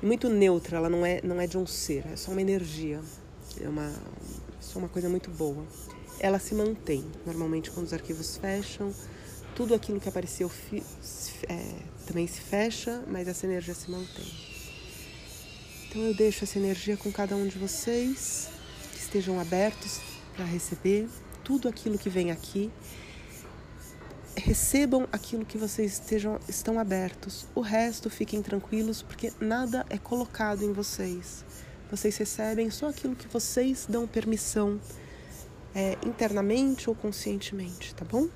[0.00, 3.00] muito neutra, ela não é não é de um ser, é só uma energia
[3.60, 3.92] é uma,
[4.74, 5.64] é uma coisa muito boa.
[6.18, 7.04] Ela se mantém.
[7.26, 8.94] Normalmente, quando os arquivos fecham,
[9.54, 10.50] tudo aquilo que apareceu
[11.48, 14.26] é, também se fecha, mas essa energia se mantém.
[15.88, 18.48] Então, eu deixo essa energia com cada um de vocês,
[18.92, 20.00] que estejam abertos
[20.34, 21.08] para receber
[21.44, 22.70] tudo aquilo que vem aqui.
[24.36, 27.46] Recebam aquilo que vocês estejam, estão abertos.
[27.54, 31.44] O resto fiquem tranquilos, porque nada é colocado em vocês.
[31.90, 34.80] Vocês recebem só aquilo que vocês dão permissão
[35.74, 38.28] é, internamente ou conscientemente, tá bom?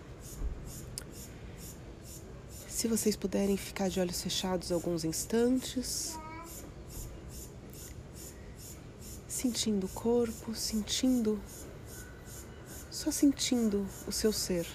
[2.69, 6.17] Se vocês puderem ficar de olhos fechados alguns instantes,
[9.27, 11.41] sentindo o corpo, sentindo,
[12.91, 14.67] só sentindo o seu ser.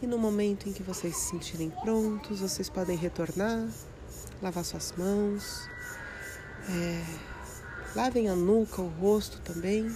[0.00, 3.68] E no momento em que vocês se sentirem prontos, vocês podem retornar
[4.44, 5.70] lavar suas mãos,
[6.68, 7.02] é,
[7.96, 9.90] lavem a nuca, o rosto também.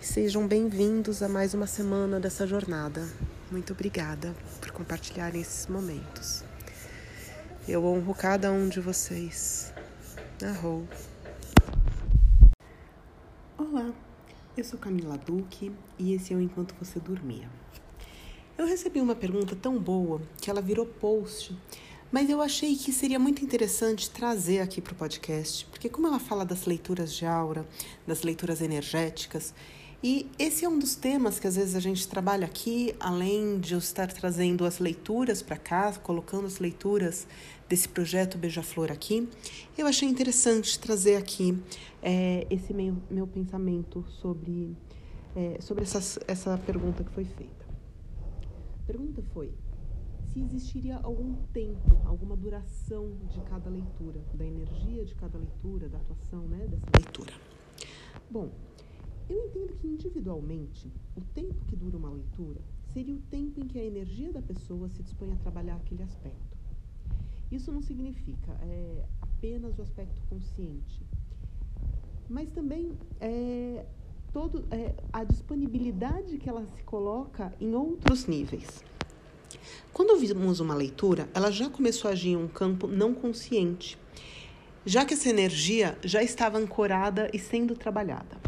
[0.00, 3.06] E sejam bem-vindos a mais uma semana dessa jornada.
[3.50, 6.42] Muito obrigada por compartilharem esses momentos.
[7.68, 9.70] Eu honro cada um de vocês.
[10.42, 10.88] Arrou.
[13.58, 13.92] Olá,
[14.56, 17.50] eu sou Camila Duque e esse é o Enquanto Você Dormia.
[18.56, 21.54] Eu recebi uma pergunta tão boa que ela virou post
[22.10, 26.18] mas eu achei que seria muito interessante trazer aqui para o podcast, porque como ela
[26.18, 27.66] fala das leituras de aura,
[28.06, 29.54] das leituras energéticas,
[30.02, 33.74] e esse é um dos temas que às vezes a gente trabalha aqui, além de
[33.74, 37.26] eu estar trazendo as leituras para cá, colocando as leituras
[37.68, 39.28] desse projeto Beija-Flor aqui,
[39.76, 41.58] eu achei interessante trazer aqui
[42.00, 44.76] é, esse meu, meu pensamento sobre,
[45.34, 47.66] é, sobre essas, essa pergunta que foi feita.
[48.84, 49.52] A pergunta foi:
[50.38, 55.98] se existiria algum tempo, alguma duração de cada leitura, da energia de cada leitura, da
[55.98, 57.32] atuação né, dessa leitura.
[58.30, 58.50] Bom,
[59.28, 62.60] eu entendo que individualmente, o tempo que dura uma leitura
[62.92, 66.56] seria o tempo em que a energia da pessoa se dispõe a trabalhar aquele aspecto.
[67.50, 71.04] Isso não significa é, apenas o aspecto consciente,
[72.28, 73.86] mas também é,
[74.32, 78.84] todo, é, a disponibilidade que ela se coloca em outros níveis.
[79.92, 83.98] Quando ouvimos uma leitura, ela já começou a agir em um campo não consciente,
[84.84, 88.38] já que essa energia já estava ancorada e sendo trabalhada.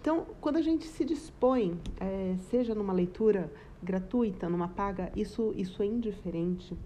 [0.00, 3.52] Então, quando a gente se dispõe, é, seja numa leitura
[3.82, 6.76] gratuita, numa paga, isso, isso é indiferente.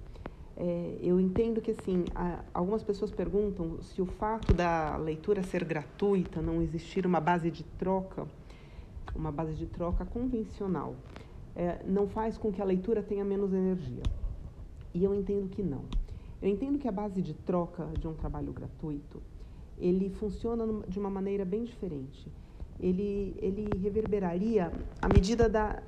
[0.57, 5.65] É, eu entendo que, assim, a, algumas pessoas perguntam se o fato da leitura ser
[5.65, 8.27] gratuita, não existir uma base de troca,
[9.15, 10.95] uma base de troca convencional,
[11.61, 14.03] é, não faz com que a leitura tenha menos energia.
[14.95, 15.85] E eu entendo que não.
[16.41, 19.23] Eu entendo que a base de troca de um trabalho gratuito,
[19.79, 22.33] ele funciona de uma maneira bem diferente.
[22.81, 25.83] Ele, ele reverberaria à medida da,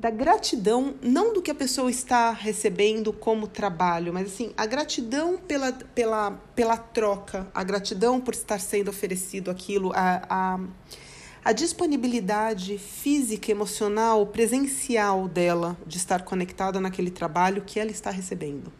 [0.00, 5.36] da gratidão, não do que a pessoa está recebendo como trabalho, mas assim, a gratidão
[5.36, 10.60] pela, pela, pela troca, a gratidão por estar sendo oferecido aquilo, a, a
[11.48, 18.70] a disponibilidade física, emocional, presencial dela de estar conectada naquele trabalho que ela está recebendo.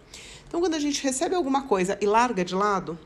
[0.47, 2.99] Então, quando a gente recebe alguma coisa e larga de lado,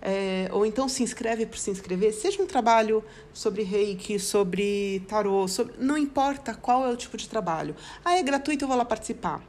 [0.00, 5.48] é, ou então se inscreve por se inscrever, seja um trabalho sobre reiki, sobre tarô,
[5.48, 7.74] sobre, não importa qual é o tipo de trabalho.
[8.04, 9.42] Ah, é gratuito, eu vou lá participar.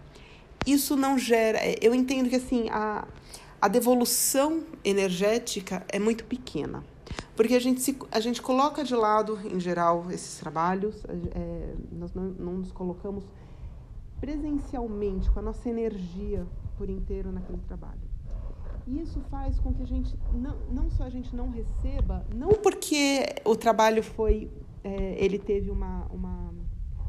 [0.65, 1.59] Isso não gera.
[1.59, 3.07] É, eu entendo que assim a,
[3.61, 6.83] a devolução energética é muito pequena.
[7.35, 12.13] Porque a gente, se, a gente coloca de lado, em geral, esses trabalhos, é, nós
[12.13, 13.25] não, não nos colocamos
[14.19, 16.45] presencialmente, com a nossa energia
[16.77, 18.01] por inteiro naquele trabalho.
[18.87, 22.49] E isso faz com que a gente, não, não só a gente não receba, não
[22.49, 24.49] porque o trabalho foi,
[24.83, 26.53] é, ele teve uma, uma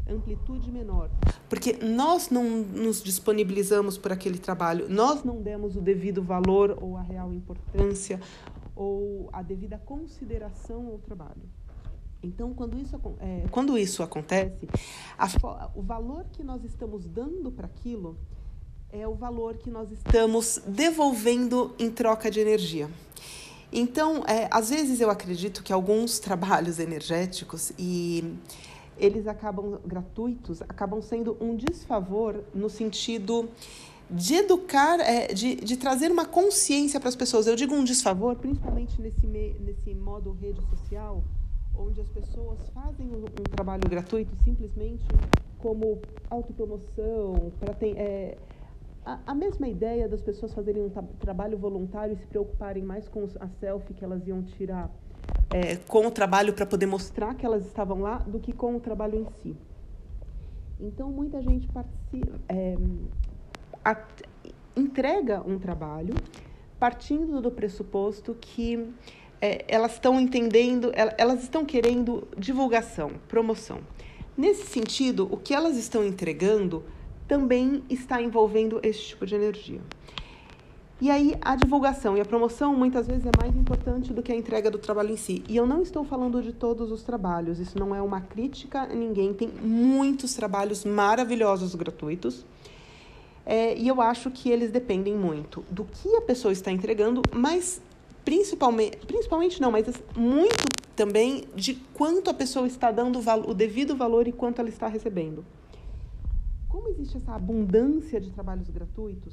[0.09, 1.11] amplitude menor,
[1.49, 6.97] porque nós não nos disponibilizamos por aquele trabalho, nós não demos o devido valor ou
[6.97, 8.21] a real importância
[8.77, 11.43] ou a devida consideração ao trabalho.
[12.23, 14.69] Então, quando isso, é, quando isso acontece,
[15.19, 15.27] a,
[15.75, 18.17] o valor que nós estamos dando para aquilo
[18.91, 22.89] é o valor que nós estamos devolvendo em troca de energia.
[23.73, 28.37] Então, é, às vezes eu acredito que alguns trabalhos energéticos e
[28.97, 33.49] eles acabam gratuitos, acabam sendo um desfavor no sentido
[34.11, 37.47] de educar, é, de, de trazer uma consciência para as pessoas.
[37.47, 41.25] Eu digo um desfavor, principalmente nesse, me, nesse modo rede social,
[41.75, 45.05] onde as pessoas fazem um, um trabalho gratuito simplesmente
[45.59, 46.01] como
[46.31, 47.97] autopromoção, para ter.
[47.97, 48.39] É,
[49.05, 53.29] a, a, mesma ideia das pessoas fazerem um trabalho voluntário e se preocuparem mais com
[53.41, 54.91] a selfie que elas iam tirar
[55.51, 58.81] é, com o trabalho para poder mostrar que elas estavam lá do que com o
[58.81, 59.57] trabalho em si.
[60.79, 62.77] Então, muita gente participa, é,
[63.87, 63.97] a,
[64.77, 66.15] entrega um trabalho
[66.79, 68.93] partindo do pressuposto que
[69.41, 73.79] é, elas estão entendendo, elas estão querendo divulgação, promoção.
[74.37, 76.85] Nesse sentido, o que elas estão entregando
[77.29, 79.81] também está envolvendo esse tipo de energia.
[81.01, 84.37] E aí, a divulgação e a promoção muitas vezes é mais importante do que a
[84.37, 85.45] entrega do trabalho em si.
[85.49, 88.87] E eu não estou falando de todos os trabalhos, isso não é uma crítica a
[88.87, 89.33] ninguém.
[89.33, 92.45] Tem muitos trabalhos maravilhosos gratuitos
[93.47, 97.81] é, e eu acho que eles dependem muito do que a pessoa está entregando, mas
[98.25, 99.87] principalmente, principalmente não, mas
[100.17, 100.65] muito
[100.97, 105.45] também de quanto a pessoa está dando o devido valor e quanto ela está recebendo.
[106.69, 109.33] Como existe essa abundância de trabalhos gratuitos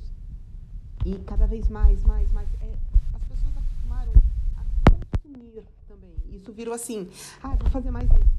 [1.04, 2.72] e cada vez mais, mais, mais, é,
[3.16, 4.14] as pessoas acostumaram
[4.56, 6.14] a consumir também.
[6.32, 7.10] Isso virou assim,
[7.42, 8.34] ah, vou fazer mais isso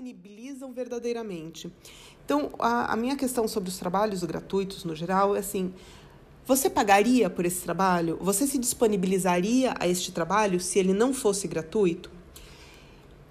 [0.00, 1.70] disponibilizam verdadeiramente.
[2.30, 5.74] Então, a, a minha questão sobre os trabalhos gratuitos no geral é assim:
[6.46, 8.16] você pagaria por esse trabalho?
[8.20, 12.08] Você se disponibilizaria a este trabalho se ele não fosse gratuito?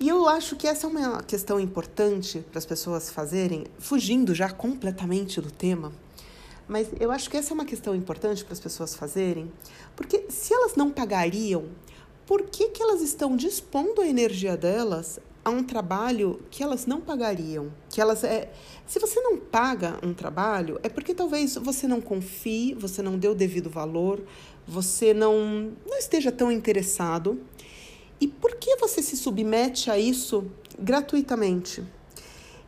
[0.01, 4.51] E eu acho que essa é uma questão importante para as pessoas fazerem, fugindo já
[4.51, 5.93] completamente do tema.
[6.67, 9.49] Mas eu acho que essa é uma questão importante para as pessoas fazerem,
[9.95, 11.67] porque se elas não pagariam,
[12.25, 17.01] por que, que elas estão dispondo a energia delas a um trabalho que elas não
[17.01, 17.71] pagariam.
[17.89, 18.51] Que elas é,
[18.85, 23.31] se você não paga um trabalho, é porque talvez você não confie, você não deu
[23.31, 24.23] o devido valor,
[24.67, 27.41] você não, não esteja tão interessado.
[28.21, 30.45] E por que você se submete a isso
[30.77, 31.83] gratuitamente?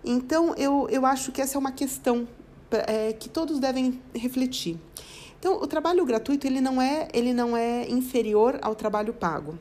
[0.04, 2.28] Então, eu, eu acho que essa é uma questão
[2.72, 4.80] é, que todos devem refletir.
[5.40, 9.58] Então, o trabalho gratuito ele não é, ele não é inferior ao trabalho pago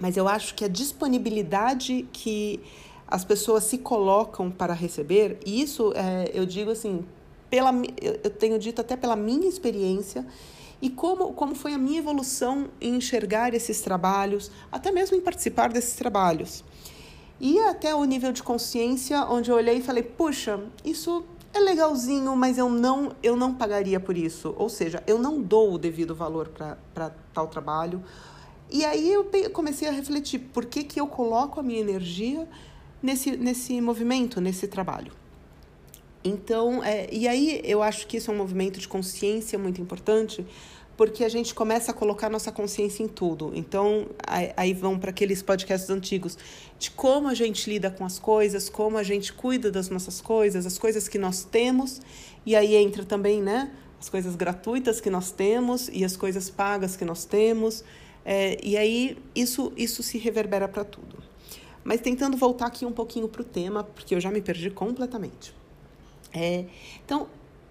[0.00, 2.60] mas eu acho que a disponibilidade que
[3.06, 7.04] as pessoas se colocam para receber, e isso é, eu digo assim,
[7.48, 7.70] pela,
[8.02, 10.26] eu tenho dito até pela minha experiência,
[10.82, 15.72] e como, como foi a minha evolução em enxergar esses trabalhos, até mesmo em participar
[15.72, 16.64] desses trabalhos.
[17.40, 22.34] E até o nível de consciência onde eu olhei e falei, puxa, isso é legalzinho,
[22.36, 24.54] mas eu não, eu não pagaria por isso.
[24.58, 28.02] Ou seja, eu não dou o devido valor para tal trabalho
[28.74, 32.44] e aí eu comecei a refletir por que, que eu coloco a minha energia
[33.00, 35.12] nesse, nesse movimento, nesse trabalho.
[36.24, 40.44] Então, é, e aí eu acho que isso é um movimento de consciência muito importante,
[40.96, 43.52] porque a gente começa a colocar nossa consciência em tudo.
[43.54, 44.08] Então,
[44.56, 46.36] aí vão para aqueles podcasts antigos
[46.76, 50.66] de como a gente lida com as coisas, como a gente cuida das nossas coisas,
[50.66, 52.00] as coisas que nós temos,
[52.44, 53.70] e aí entra também, né,
[54.00, 57.84] as coisas gratuitas que nós temos e as coisas pagas que nós temos.
[58.24, 61.22] É, e aí isso, isso se reverbera para tudo.
[61.82, 65.54] Mas tentando voltar aqui um pouquinho para o tema, porque eu já me perdi completamente.
[66.32, 66.64] É,
[67.04, 67.28] então,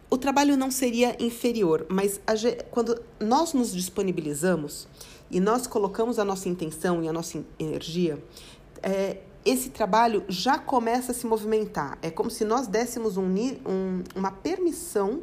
[0.09, 2.33] o trabalho não seria inferior, mas a,
[2.69, 4.87] quando nós nos disponibilizamos
[5.31, 8.23] e nós colocamos a nossa intenção e a nossa energia,
[8.83, 11.97] é, esse trabalho já começa a se movimentar.
[12.01, 15.21] É como se nós dessemos um, um, uma permissão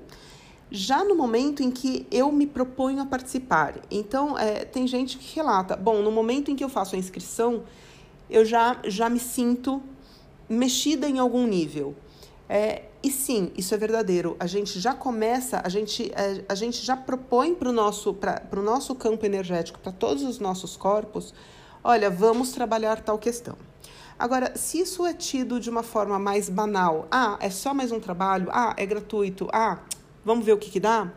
[0.71, 3.75] já no momento em que eu me proponho a participar.
[3.91, 7.65] Então, é, tem gente que relata: bom, no momento em que eu faço a inscrição,
[8.29, 9.83] eu já, já me sinto
[10.49, 11.95] mexida em algum nível.
[12.49, 14.37] É, e sim, isso é verdadeiro.
[14.39, 18.17] A gente já começa, a gente, a, é, a gente já propõe para o nosso,
[18.57, 21.33] nosso campo energético, para todos os nossos corpos,
[21.83, 23.57] olha, vamos trabalhar tal questão.
[24.19, 27.99] Agora, se isso é tido de uma forma mais banal, ah, é só mais um
[27.99, 29.79] trabalho, ah, é gratuito, ah,
[30.25, 31.13] vamos ver o que, que dá,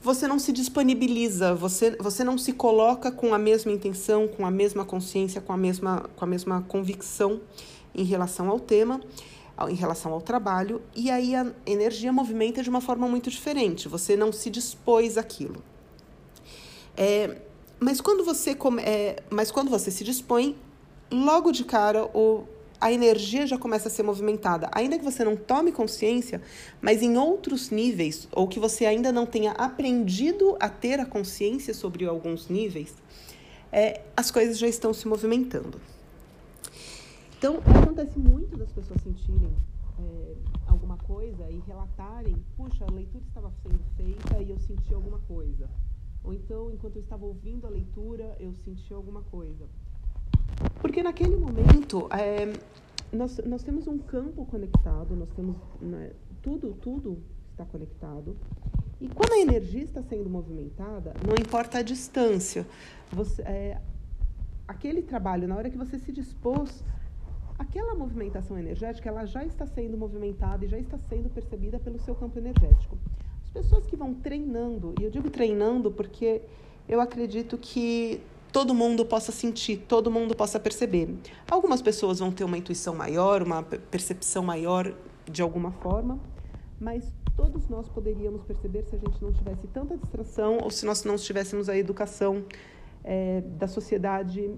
[0.00, 4.50] você não se disponibiliza, você, você não se coloca com a mesma intenção, com a
[4.50, 7.40] mesma consciência, com a mesma, com a mesma convicção
[7.94, 9.00] em relação ao tema
[9.68, 14.16] em relação ao trabalho, e aí a energia movimenta de uma forma muito diferente, você
[14.16, 15.62] não se dispôs àquilo.
[16.96, 17.40] É,
[17.78, 20.56] mas, quando você come, é, mas quando você se dispõe,
[21.10, 22.44] logo de cara o,
[22.80, 24.68] a energia já começa a ser movimentada.
[24.72, 26.42] Ainda que você não tome consciência,
[26.80, 31.72] mas em outros níveis, ou que você ainda não tenha aprendido a ter a consciência
[31.72, 32.94] sobre alguns níveis,
[33.72, 35.80] é, as coisas já estão se movimentando.
[37.38, 39.52] Então, acontece muito das pessoas sentirem
[39.98, 40.34] é,
[40.66, 45.68] alguma coisa e relatarem: puxa, a leitura estava sendo feita e eu senti alguma coisa.
[46.22, 49.68] Ou então, enquanto eu estava ouvindo a leitura, eu senti alguma coisa.
[50.80, 52.52] Porque naquele momento, é,
[53.12, 55.56] nós, nós temos um campo conectado, nós temos.
[55.80, 56.10] Né,
[56.42, 57.18] tudo, tudo
[57.52, 58.36] está conectado.
[59.00, 62.66] E quando a energia está sendo movimentada, não importa a distância.
[63.10, 63.80] Você, é,
[64.68, 66.84] aquele trabalho, na hora que você se dispôs
[67.58, 72.14] aquela movimentação energética ela já está sendo movimentada e já está sendo percebida pelo seu
[72.14, 72.98] campo energético.
[73.44, 76.42] As pessoas que vão treinando, e eu digo treinando porque
[76.88, 78.20] eu acredito que
[78.54, 81.12] todo mundo possa sentir, todo mundo possa perceber.
[81.50, 84.94] Algumas pessoas vão ter uma intuição maior, uma percepção maior
[85.28, 86.20] de alguma forma,
[86.80, 87.04] mas
[87.36, 91.16] todos nós poderíamos perceber se a gente não tivesse tanta distração ou se nós não
[91.16, 92.44] tivéssemos a educação
[93.02, 94.52] é, da sociedade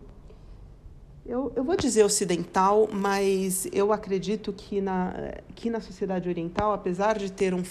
[1.24, 5.12] eu, eu vou dizer ocidental, mas eu acredito que na,
[5.56, 7.64] que na sociedade oriental, apesar de ter um,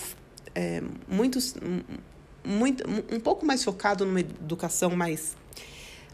[0.54, 1.56] é, muitos,
[2.44, 5.38] muito, um pouco mais focado numa educação mais,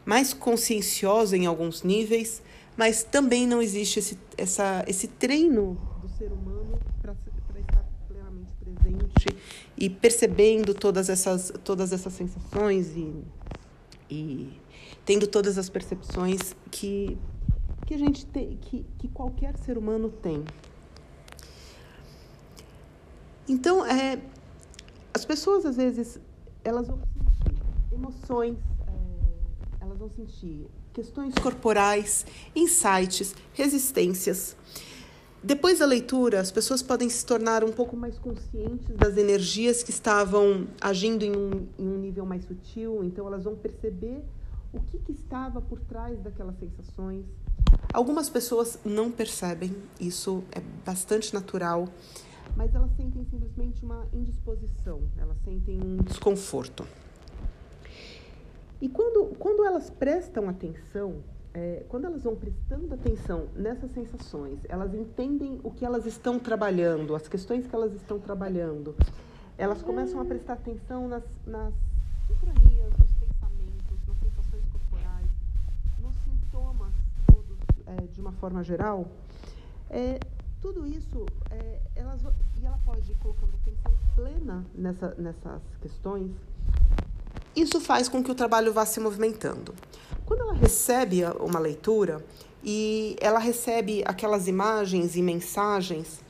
[0.06, 2.42] mais conscienciosa em alguns níveis,
[2.76, 7.14] mas também não existe esse, essa, esse treino do ser humano para
[7.60, 9.38] estar plenamente presente
[9.78, 13.24] e percebendo todas essas, todas essas sensações e,
[14.10, 14.60] e
[15.06, 17.18] tendo todas as percepções que
[17.92, 20.46] que a gente tem, que, que qualquer ser humano tem.
[23.50, 24.18] Então, é,
[25.14, 26.18] as pessoas às vezes
[26.64, 27.00] elas vão
[27.44, 28.58] sentir emoções,
[30.02, 32.26] vão sentir questões corporais,
[32.56, 34.56] insights, resistências.
[35.44, 39.92] Depois da leitura, as pessoas podem se tornar um pouco mais conscientes das energias que
[39.92, 44.24] estavam agindo em um, em um nível mais sutil, então elas vão perceber
[44.74, 47.26] o que, que estava por trás daquelas sensações.
[47.94, 51.88] Algumas pessoas não percebem, isso é bastante natural,
[52.56, 56.86] mas elas sentem simplesmente uma indisposição, elas sentem um desconforto.
[58.82, 61.24] E quando, quando elas prestam atenção,
[61.54, 67.16] é, quando elas vão prestando atenção nessas sensações, elas entendem o que elas estão trabalhando,
[67.16, 68.96] as questões que elas estão trabalhando,
[69.58, 71.74] elas começam a prestar atenção nas, nas
[72.28, 72.92] sincronias,
[77.92, 79.08] é, de uma forma geral,
[79.90, 80.20] é,
[80.62, 82.22] tudo isso, é, elas,
[82.60, 86.32] e ela pode ir colocando atenção plena nessa, nessas questões,
[87.56, 89.74] isso faz com que o trabalho vá se movimentando.
[90.26, 92.24] Quando ela recebe uma leitura
[92.64, 96.22] e ela recebe aquelas imagens e mensagens,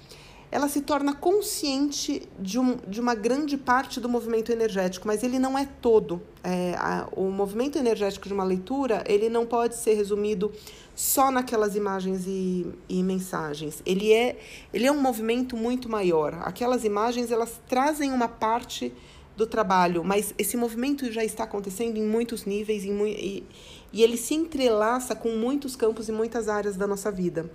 [0.52, 5.40] ela se torna consciente de, um, de uma grande parte do movimento energético, mas ele
[5.40, 6.22] não é todo.
[6.44, 10.52] É, a, o movimento energético de uma leitura ele não pode ser resumido
[10.94, 13.82] só naquelas imagens e, e mensagens.
[13.86, 14.38] Ele é,
[14.74, 16.34] ele é um movimento muito maior.
[16.44, 18.94] Aquelas imagens elas trazem uma parte
[19.42, 23.44] do trabalho, mas esse movimento já está acontecendo em muitos níveis em, e,
[23.92, 27.50] e ele se entrelaça com muitos campos e muitas áreas da nossa vida.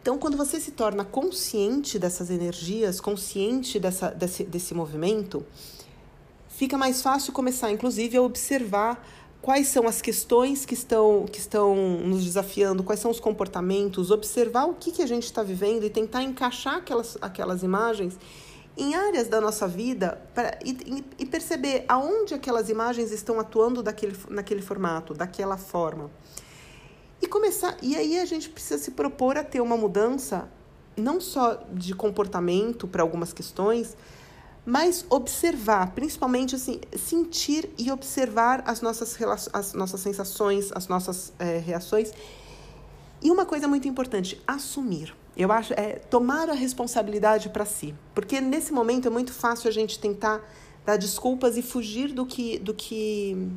[0.00, 5.44] Então, quando você se torna consciente dessas energias, consciente dessa, desse, desse movimento,
[6.48, 9.06] fica mais fácil começar, inclusive, a observar
[9.40, 14.64] quais são as questões que estão, que estão nos desafiando, quais são os comportamentos, observar
[14.64, 18.18] o que, que a gente está vivendo e tentar encaixar aquelas, aquelas imagens
[18.76, 24.16] em áreas da nossa vida pra, e, e perceber aonde aquelas imagens estão atuando daquele,
[24.28, 26.10] naquele formato, daquela forma.
[27.20, 30.48] E começar, e aí a gente precisa se propor a ter uma mudança
[30.96, 33.96] não só de comportamento para algumas questões,
[34.64, 39.16] mas observar, principalmente assim, sentir e observar as nossas,
[39.52, 42.12] as nossas sensações, as nossas é, reações.
[43.20, 45.14] E uma coisa muito importante, assumir.
[45.36, 49.72] Eu acho é tomar a responsabilidade para si, porque nesse momento é muito fácil a
[49.72, 50.40] gente tentar
[50.84, 53.48] dar desculpas e fugir do que do que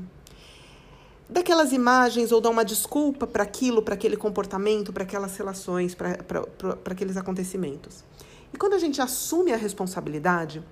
[1.29, 6.17] daquelas imagens ou dar uma desculpa para aquilo, para aquele comportamento, para aquelas relações, para
[6.85, 8.03] aqueles acontecimentos.
[8.53, 10.63] E quando a gente assume a responsabilidade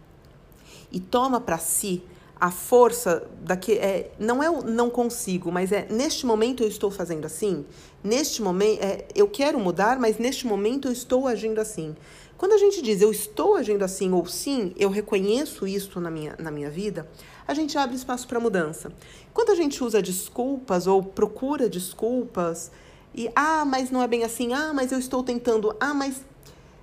[0.92, 2.04] e toma para si
[2.44, 6.92] a força daqui é não é o não consigo, mas é neste momento eu estou
[6.92, 7.66] fazendo assim,
[8.04, 11.96] neste momento é, eu quero mudar, mas neste momento eu estou agindo assim.
[12.38, 16.36] Quando a gente diz eu estou agindo assim ou sim, eu reconheço isso na minha,
[16.38, 17.10] na minha vida,
[17.48, 18.92] a gente abre espaço para mudança.
[19.34, 22.72] Quando a gente usa desculpas ou procura desculpas
[23.16, 26.22] e ah, mas não é bem assim, ah, mas eu estou tentando, ah, mas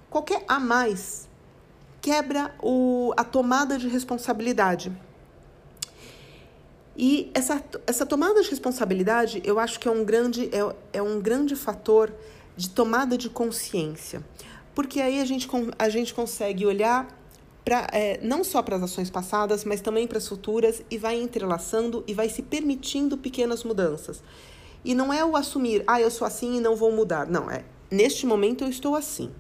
[0.09, 1.29] qualquer a mais
[2.01, 4.91] quebra o, a tomada de responsabilidade.
[7.03, 11.19] E essa, essa tomada de responsabilidade, eu acho que é um grande, é, é um
[11.19, 12.13] grande fator
[12.55, 14.23] de tomada de consciência.
[14.75, 15.49] Porque aí a gente,
[15.79, 17.09] a gente consegue olhar
[17.65, 21.19] pra, é, não só para as ações passadas, mas também para as futuras e vai
[21.19, 24.23] entrelaçando e vai se permitindo pequenas mudanças.
[24.85, 27.27] E não é o assumir, ah, eu sou assim e não vou mudar.
[27.27, 29.31] Não, é neste momento eu estou assim.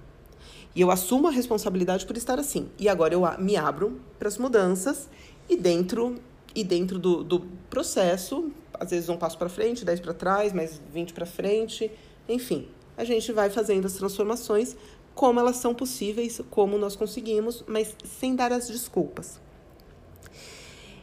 [0.74, 2.70] E eu assumo a responsabilidade por estar assim.
[2.78, 5.10] E agora eu me abro para as mudanças
[5.46, 6.18] e dentro
[6.54, 10.80] e dentro do, do processo, às vezes um passo para frente, dez para trás, mais
[10.92, 11.90] 20 para frente,
[12.28, 14.76] enfim, a gente vai fazendo as transformações
[15.14, 19.40] como elas são possíveis, como nós conseguimos, mas sem dar as desculpas.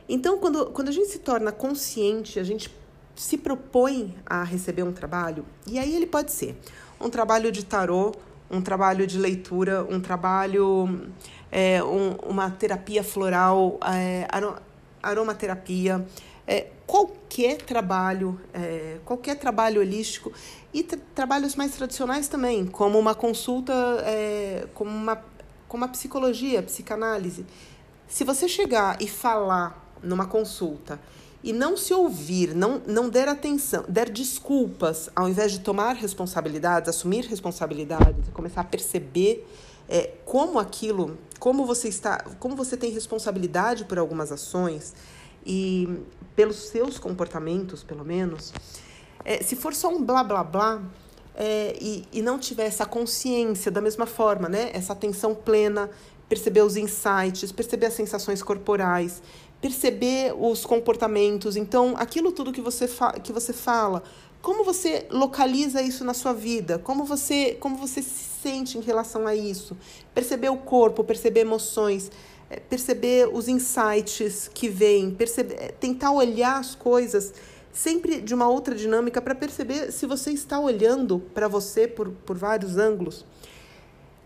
[0.09, 2.73] Então, quando, quando a gente se torna consciente, a gente
[3.15, 6.57] se propõe a receber um trabalho, e aí ele pode ser
[6.99, 8.13] um trabalho de tarô,
[8.49, 11.09] um trabalho de leitura, um trabalho,
[11.51, 14.27] é, um, uma terapia floral, é,
[15.07, 16.05] aromaterapia,
[16.47, 20.31] é, qualquer trabalho, é, qualquer trabalho holístico
[20.73, 23.73] e tra trabalhos mais tradicionais também, como uma consulta,
[24.05, 25.21] é, como, uma,
[25.67, 27.45] como uma psicologia, psicanálise.
[28.07, 30.99] Se você chegar e falar numa consulta
[31.43, 36.89] e não se ouvir, não, não der atenção, der desculpas, ao invés de tomar responsabilidades,
[36.89, 39.45] assumir responsabilidades, começar a perceber
[39.89, 44.93] é, como aquilo, como você está, como você tem responsabilidade por algumas ações
[45.45, 45.87] e
[46.35, 48.53] pelos seus comportamentos, pelo menos,
[49.23, 50.81] é, se for só um blá blá blá
[51.35, 55.89] é, e, e não tiver essa consciência da mesma forma, né, essa atenção plena,
[56.27, 59.21] perceber os insights, perceber as sensações corporais,
[59.61, 62.87] perceber os comportamentos, então aquilo tudo que você,
[63.23, 64.03] que você fala,
[64.41, 66.79] como você localiza isso na sua vida?
[66.79, 69.75] Como você, como você se sente em relação a isso?
[70.13, 72.11] Perceber o corpo, perceber emoções,
[72.49, 77.33] é, perceber os insights que vêm, perceber, é, tentar olhar as coisas
[77.73, 82.37] sempre de uma outra dinâmica para perceber se você está olhando para você por, por
[82.37, 83.25] vários ângulos.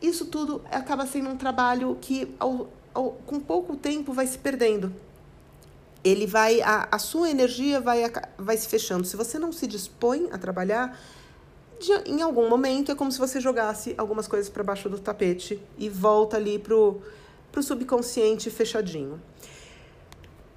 [0.02, 4.94] Isso tudo acaba sendo um trabalho que, ao, ao, com pouco tempo, vai se perdendo
[6.04, 8.04] ele vai a, a sua energia vai,
[8.38, 9.06] vai se fechando.
[9.06, 11.00] Se você não se dispõe a trabalhar,
[11.80, 15.62] de, em algum momento é como se você jogasse algumas coisas para baixo do tapete
[15.78, 17.02] e volta ali pro
[17.52, 19.22] pro subconsciente fechadinho.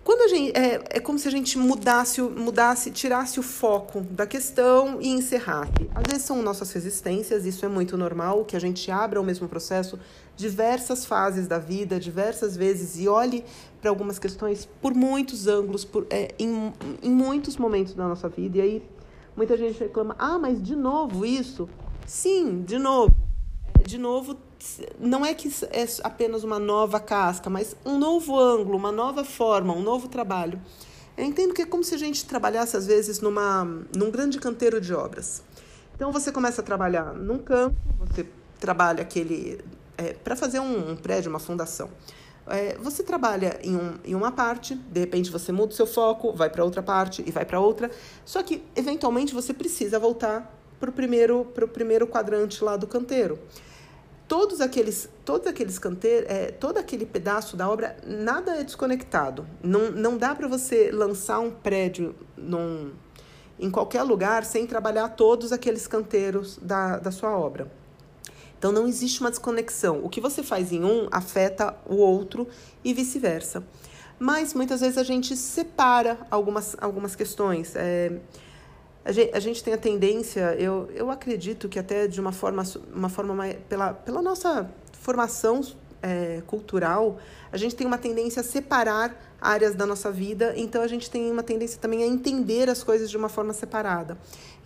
[0.05, 4.27] Quando a gente, é, é como se a gente mudasse, mudasse, tirasse o foco da
[4.27, 5.73] questão e encerrasse.
[5.95, 9.49] Às vezes são nossas resistências, isso é muito normal, que a gente abra o mesmo
[9.49, 9.99] processo
[10.37, 13.43] diversas fases da vida, diversas vezes, e olhe
[13.85, 16.73] para algumas questões por muitos ângulos, por, é, em,
[17.03, 18.57] em muitos momentos da nossa vida.
[18.57, 18.83] E aí
[19.37, 21.69] muita gente reclama: ah, mas de novo isso?
[22.07, 23.15] Sim, de novo.
[23.79, 24.39] É, de novo
[24.99, 29.75] não é que é apenas uma nova casca, mas um novo ângulo, uma nova forma,
[29.75, 30.59] um novo trabalho.
[31.15, 33.65] Eu entendo que é como se a gente trabalhasse, às vezes, numa,
[33.95, 35.43] num grande canteiro de obras.
[35.95, 38.27] Então, você começa a trabalhar num campo, você
[38.59, 39.61] trabalha aquele.
[39.99, 41.91] É, para fazer um, um, prédio, uma fundação.
[42.47, 46.33] É, você trabalha em, um, em uma parte, de repente você muda o seu foco,
[46.33, 47.91] vai para outra parte e vai para outra.
[48.25, 53.39] Só que, eventualmente, você precisa voltar para o primeiro, primeiro quadrante lá do canteiro
[54.29, 59.47] todos aqueles, todos aqueles canteiros, é, todo aquele pedaço da obra, nada é desconectado.
[59.63, 62.93] Não, não dá para você lançar um prédio num,
[63.59, 67.71] em qualquer lugar sem trabalhar todos aqueles canteiros da, da sua obra.
[68.65, 70.01] Então não existe uma desconexão.
[70.03, 72.49] O que você faz em um afeta o outro
[72.83, 73.63] e vice-versa.
[74.19, 77.77] Mas muitas vezes a gente separa algumas, algumas questões.
[77.77, 78.21] É,
[79.05, 82.63] a gente, a gente tem a tendência, eu, eu acredito que até de uma forma,
[82.91, 85.61] uma forma mais, pela, pela nossa formação
[86.03, 87.19] é, cultural,
[87.53, 91.31] a gente tem uma tendência a separar áreas da nossa vida, então a gente tem
[91.31, 94.17] uma tendência também a entender as coisas de uma forma separada.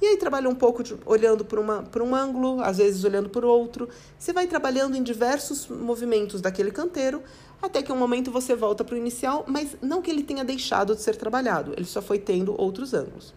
[0.01, 3.28] E aí trabalha um pouco de, olhando por, uma, por um ângulo, às vezes olhando
[3.28, 3.88] por outro.
[4.18, 7.22] Você vai trabalhando em diversos movimentos daquele canteiro,
[7.61, 10.94] até que um momento você volta para o inicial, mas não que ele tenha deixado
[10.94, 13.34] de ser trabalhado, ele só foi tendo outros ângulos.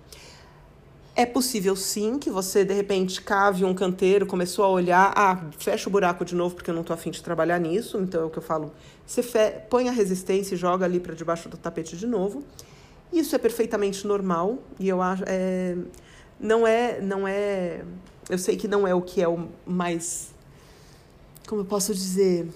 [1.13, 5.89] É possível sim que você de repente cave um canteiro, começou a olhar, ah, fecha
[5.89, 8.29] o buraco de novo porque eu não estou afim de trabalhar nisso, então é o
[8.29, 8.71] que eu falo,
[9.05, 9.21] você
[9.69, 12.43] põe a resistência e joga ali para debaixo do tapete de novo.
[13.11, 15.75] Isso é perfeitamente normal e eu acho é...
[16.41, 17.83] não é não é
[18.29, 20.33] eu sei que não é o que é o mais
[21.47, 22.47] como eu posso dizer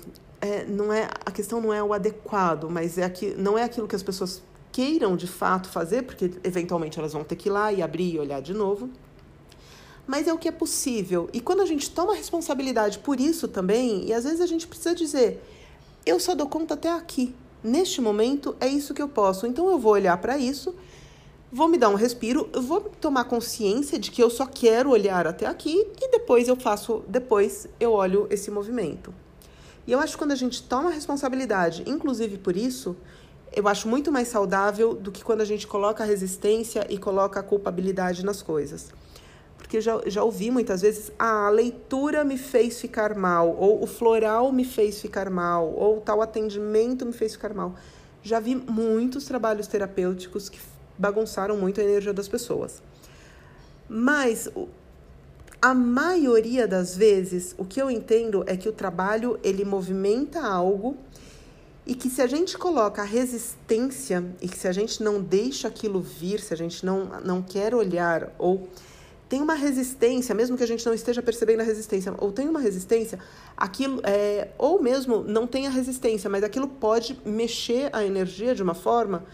[0.41, 3.87] é, não é a questão não é o adequado, mas é aqui não é aquilo
[3.87, 4.41] que as pessoas
[4.75, 8.19] queiram de fato fazer, porque eventualmente elas vão ter que ir lá e abrir e
[8.19, 8.89] olhar de novo.
[10.05, 11.29] Mas é o que é possível.
[11.31, 14.93] E quando a gente toma responsabilidade por isso também, e às vezes a gente precisa
[14.93, 15.41] dizer:
[16.05, 17.33] eu só dou conta até aqui.
[17.63, 19.47] Neste momento é isso que eu posso.
[19.47, 20.75] Então eu vou olhar para isso,
[21.51, 25.45] vou me dar um respiro, vou tomar consciência de que eu só quero olhar até
[25.45, 29.13] aqui e depois eu faço, depois eu olho esse movimento.
[29.87, 32.95] E eu acho que quando a gente toma responsabilidade, inclusive por isso,
[33.53, 37.43] eu acho muito mais saudável do que quando a gente coloca resistência e coloca a
[37.43, 38.91] culpabilidade nas coisas.
[39.57, 43.87] Porque já, já ouvi muitas vezes, ah, a leitura me fez ficar mal, ou o
[43.87, 47.75] floral me fez ficar mal, ou tal atendimento me fez ficar mal.
[48.21, 50.59] Já vi muitos trabalhos terapêuticos que
[50.97, 52.81] bagunçaram muito a energia das pessoas.
[53.87, 54.49] Mas
[55.61, 60.97] a maioria das vezes, o que eu entendo é que o trabalho ele movimenta algo
[61.85, 65.67] e que se a gente coloca a resistência e que se a gente não deixa
[65.67, 68.67] aquilo vir, se a gente não, não quer olhar ou
[69.27, 72.59] tem uma resistência, mesmo que a gente não esteja percebendo a resistência, ou tem uma
[72.59, 73.17] resistência,
[73.57, 78.61] aquilo é, ou mesmo não tem a resistência, mas aquilo pode mexer a energia de
[78.61, 79.25] uma forma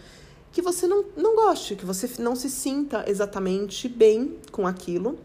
[0.52, 5.18] que você não, não goste, que você não se sinta exatamente bem com aquilo,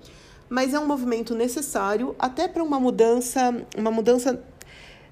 [0.50, 4.42] mas é um movimento necessário até para uma mudança, uma mudança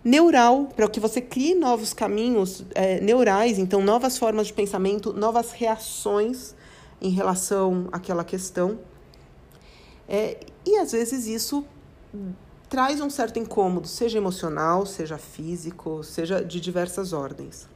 [0.03, 5.51] neural, para que você crie novos caminhos é, neurais, então novas formas de pensamento, novas
[5.51, 6.55] reações
[7.01, 8.79] em relação àquela questão.
[10.07, 11.65] É, e às vezes isso
[12.69, 17.67] traz um certo incômodo, seja emocional, seja físico, seja de diversas ordens.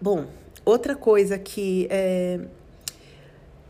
[0.00, 0.26] Bom,
[0.64, 2.40] outra coisa que é,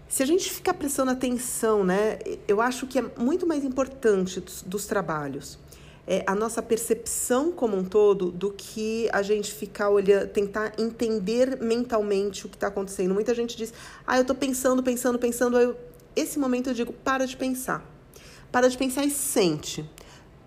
[0.09, 4.63] se a gente ficar prestando atenção, né, eu acho que é muito mais importante dos,
[4.63, 5.59] dos trabalhos
[6.09, 11.59] é, a nossa percepção como um todo do que a gente ficar olhando, tentar entender
[11.61, 13.13] mentalmente o que está acontecendo.
[13.13, 13.75] Muita gente diz,
[14.07, 15.59] ah, eu estou pensando, pensando, pensando.
[15.59, 15.77] Eu,
[16.17, 17.85] esse momento eu digo, para de pensar.
[18.51, 19.85] Para de pensar e sente.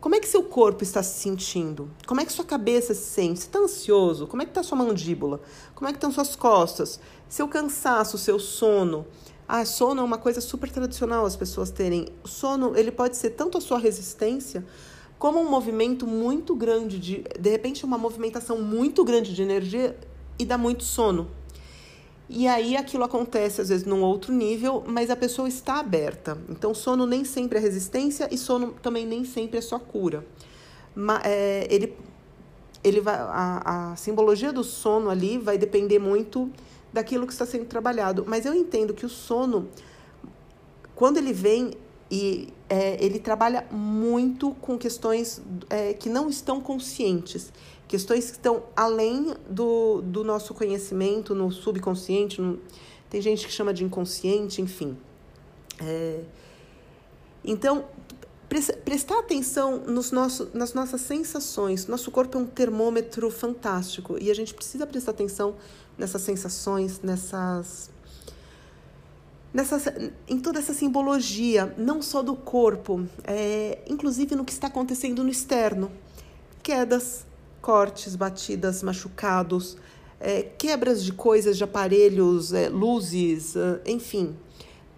[0.02, 1.88] Como é que seu corpo está se sentindo?
[2.08, 3.42] Como é que sua cabeça se sente?
[3.42, 4.26] Você está ansioso?
[4.26, 5.40] Como é que está sua mandíbula?
[5.76, 7.00] Como é que estão suas costas?
[7.30, 9.06] Seu cansaço, seu sono.
[9.48, 12.08] Ah, sono é uma coisa super tradicional as pessoas terem.
[12.26, 14.66] Sono, ele pode ser tanto a sua resistência
[15.20, 19.96] como um movimento muito grande de, de repente, uma movimentação muito grande de energia
[20.40, 21.30] e dá muito sono.
[22.34, 26.38] E aí aquilo acontece às vezes num outro nível, mas a pessoa está aberta.
[26.48, 30.26] Então, sono nem sempre é resistência e sono também nem sempre é só cura.
[30.96, 31.94] Mas, é, ele,
[32.82, 36.50] ele vai, a, a simbologia do sono ali vai depender muito
[36.94, 38.24] daquilo que está sendo trabalhado.
[38.26, 39.68] Mas eu entendo que o sono,
[40.96, 41.74] quando ele vem,
[42.10, 47.52] e é, ele trabalha muito com questões é, que não estão conscientes,
[47.92, 52.58] questões que estão além do, do nosso conhecimento, no subconsciente, no,
[53.10, 54.98] tem gente que chama de inconsciente, enfim.
[55.78, 56.22] É,
[57.44, 57.84] então,
[58.86, 61.86] prestar atenção nos nosso, nas nossas sensações.
[61.86, 65.58] Nosso corpo é um termômetro fantástico e a gente precisa prestar atenção
[65.98, 67.90] nessas sensações, nessas,
[69.54, 69.84] nessas,
[70.30, 75.30] em toda essa simbologia, não só do corpo, é, inclusive no que está acontecendo no
[75.30, 75.92] externo.
[76.64, 77.26] Quedas,
[77.62, 79.78] cortes, batidas, machucados,
[80.20, 84.36] é, quebras de coisas, de aparelhos, é, luzes, é, enfim.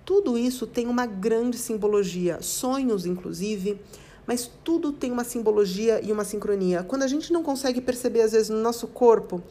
[0.05, 3.79] Tudo isso tem uma grande simbologia, sonhos, inclusive,
[4.27, 6.83] mas tudo tem uma simbologia e uma sincronia.
[6.83, 9.41] Quando a gente não consegue perceber, às vezes, no nosso corpo,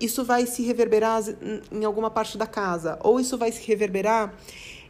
[0.00, 1.22] isso vai se reverberar
[1.70, 4.34] em alguma parte da casa, ou isso vai se reverberar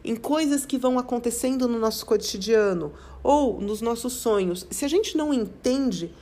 [0.03, 2.93] em coisas que vão acontecendo no nosso cotidiano,
[3.23, 4.67] ou nos nossos sonhos.
[4.69, 6.13] Se a gente não entende,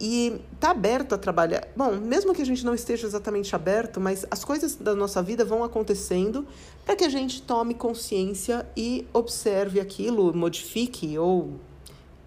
[0.00, 1.68] e tá aberto a trabalhar.
[1.76, 5.44] Bom, mesmo que a gente não esteja exatamente aberto, mas as coisas da nossa vida
[5.44, 6.46] vão acontecendo
[6.84, 11.52] para que a gente tome consciência e observe aquilo, modifique ou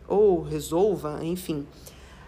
[0.08, 1.68] ou resolva, enfim.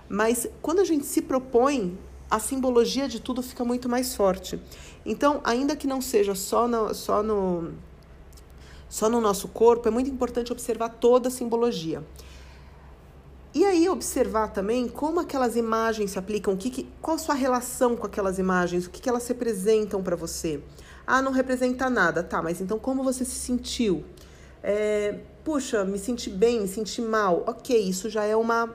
[0.09, 1.97] Mas quando a gente se propõe,
[2.29, 4.59] a simbologia de tudo fica muito mais forte.
[5.05, 7.71] Então, ainda que não seja só no, só no
[8.89, 12.03] só no nosso corpo, é muito importante observar toda a simbologia.
[13.53, 17.95] E aí observar também como aquelas imagens se aplicam, que, que, qual a sua relação
[17.95, 20.61] com aquelas imagens, o que, que elas representam para você.
[21.05, 24.03] Ah, não representa nada, tá, mas então como você se sentiu?
[24.61, 27.43] É, puxa, me senti bem, me senti mal.
[27.47, 28.69] Ok, isso já é uma.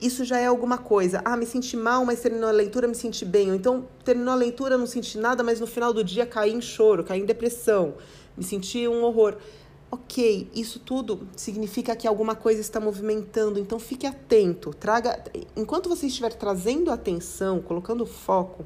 [0.00, 1.20] Isso já é alguma coisa.
[1.24, 3.50] Ah, me senti mal, mas terminou a leitura, me senti bem.
[3.50, 6.62] Ou então, terminou a leitura, não senti nada, mas no final do dia caí em
[6.62, 7.94] choro, caí em depressão,
[8.36, 9.36] me senti um horror
[9.92, 15.22] ok, isso tudo significa que alguma coisa está movimentando, então fique atento, traga,
[15.54, 18.64] enquanto você estiver trazendo atenção, colocando foco,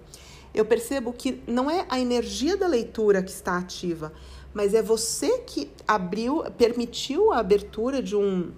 [0.54, 4.12] eu percebo que não é a energia da leitura que está ativa,
[4.54, 8.52] mas é você que abriu, permitiu a abertura de um,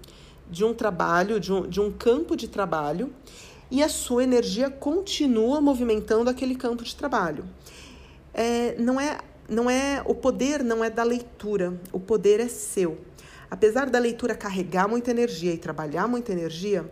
[0.47, 3.11] de um trabalho, de um, de um campo de trabalho,
[3.71, 7.45] e a sua energia continua movimentando aquele campo de trabalho.
[8.31, 9.17] É, não é
[9.49, 12.99] não é o poder não é da leitura, o poder é seu.
[13.49, 16.89] Apesar da leitura carregar muita energia e trabalhar muita energia,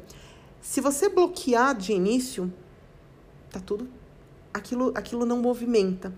[0.62, 2.52] se você bloquear de início,
[3.52, 3.88] tá tudo
[4.54, 6.14] aquilo aquilo não movimenta.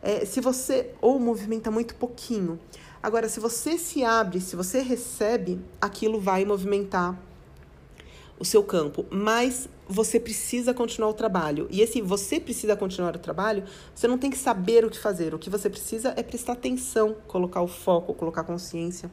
[0.00, 2.58] É, se você ou movimenta muito pouquinho.
[3.02, 7.18] Agora, se você se abre, se você recebe, aquilo vai movimentar
[8.42, 11.68] o seu campo, mas você precisa continuar o trabalho.
[11.70, 13.62] E esse você precisa continuar o trabalho,
[13.94, 15.32] você não tem que saber o que fazer.
[15.32, 19.08] O que você precisa é prestar atenção, colocar o foco, colocar consciência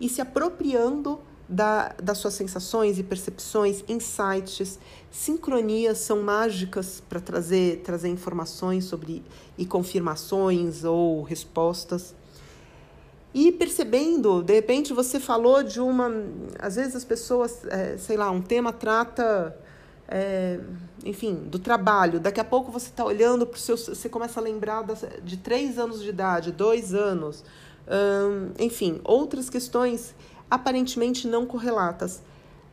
[0.00, 4.80] e se apropriando da, das suas sensações e percepções, insights,
[5.12, 9.22] sincronias são mágicas para trazer, trazer informações sobre
[9.56, 12.16] e confirmações ou respostas.
[13.38, 16.10] E percebendo, de repente você falou de uma.
[16.58, 19.54] Às vezes as pessoas, é, sei lá, um tema trata,
[20.08, 20.58] é,
[21.04, 22.18] enfim, do trabalho.
[22.18, 23.76] Daqui a pouco você está olhando para o seu.
[23.76, 27.44] Você começa a lembrar das, de três anos de idade, dois anos,
[27.86, 30.14] hum, enfim, outras questões
[30.50, 32.22] aparentemente não correlatas.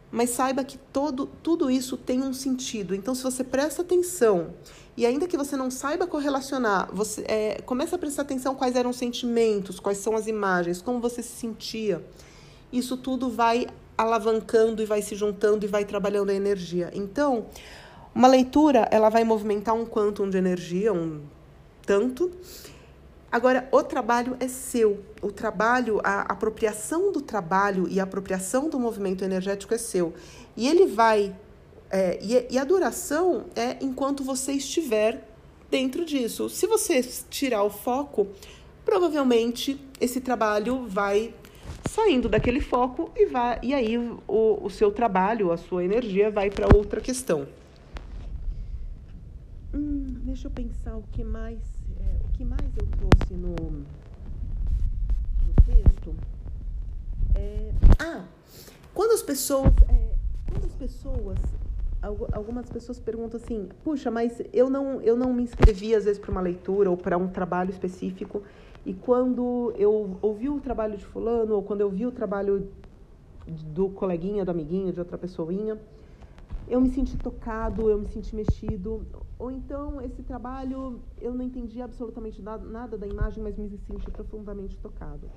[0.10, 2.96] Mas saiba que todo, tudo isso tem um sentido.
[2.96, 4.54] Então, se você presta atenção
[4.96, 8.92] e ainda que você não saiba correlacionar, você é, começa a prestar atenção quais eram
[8.92, 12.04] os sentimentos, quais são as imagens, como você se sentia.
[12.72, 13.68] Isso tudo vai
[13.98, 16.92] alavancando e vai se juntando e vai trabalhando a energia.
[16.94, 17.48] Então,
[18.14, 21.22] uma leitura, ela vai movimentar um quantum de energia, um
[21.84, 22.32] tanto.
[23.32, 25.04] Agora, o trabalho é seu.
[25.24, 30.14] O trabalho, a apropriação do trabalho e a apropriação do movimento energético é seu.
[30.56, 31.36] E ele vai
[31.94, 35.30] é, e, e a duração é enquanto você estiver
[35.70, 36.50] dentro disso.
[36.50, 38.28] Se você tirar o foco,
[38.84, 41.36] provavelmente esse trabalho vai
[41.88, 46.50] saindo daquele foco e vai e aí o, o seu trabalho, a sua energia vai
[46.50, 47.48] para outra questão.
[49.72, 51.60] Hum, deixa eu pensar o que mais
[52.00, 53.54] é, o que mais eu trouxe no,
[55.46, 56.16] no texto.
[57.36, 58.26] É, ah,
[58.96, 60.16] quando as pessoas é,
[60.50, 61.38] quando as pessoas
[62.32, 66.32] algumas pessoas perguntam assim: puxa, mas eu não, eu não me inscrevi às vezes para
[66.32, 68.44] uma leitura ou para um trabalho específico,
[68.86, 72.72] e quando eu ouvi o trabalho de Fulano, ou quando eu vi o trabalho
[73.48, 75.80] do coleguinha, do amiguinho, de outra pessoinha,
[76.68, 79.06] eu me senti tocado, eu me senti mexido.
[79.38, 84.78] Ou então, esse trabalho, eu não entendi absolutamente nada, da imagem, mas me senti profundamente
[84.80, 85.30] tocado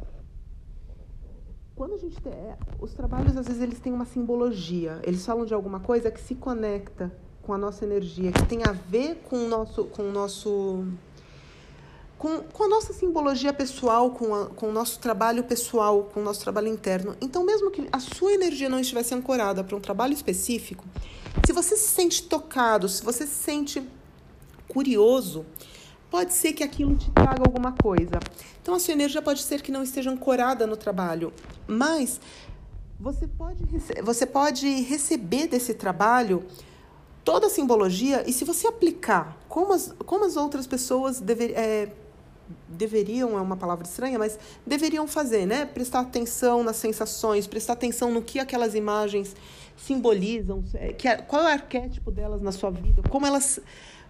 [1.76, 5.44] quando a gente tem, é, os trabalhos às vezes eles têm uma simbologia, eles falam
[5.44, 7.12] de alguma coisa que se conecta
[7.42, 10.84] com a nossa energia, que tem a ver com o nosso com o nosso
[12.18, 16.22] com, com a nossa simbologia pessoal, com, a, com o nosso trabalho pessoal, com o
[16.22, 17.14] nosso trabalho interno.
[17.20, 20.82] Então, mesmo que a sua energia não estivesse ancorada para um trabalho específico,
[21.44, 23.86] se você se sente tocado, se você se sente
[24.66, 25.44] curioso,
[26.16, 28.18] pode ser que aquilo te traga alguma coisa.
[28.62, 31.30] Então, a sua energia pode ser que não esteja ancorada no trabalho,
[31.66, 32.18] mas
[32.98, 33.62] você pode,
[34.02, 36.42] você pode receber desse trabalho
[37.22, 41.22] toda a simbologia e se você aplicar como as, como as outras pessoas
[41.54, 41.90] é,
[42.66, 45.66] deveriam, é uma palavra estranha, mas deveriam fazer, né?
[45.66, 49.36] Prestar atenção nas sensações, prestar atenção no que aquelas imagens
[49.76, 53.60] simbolizam, é, que, qual é o arquétipo delas na sua vida, como elas,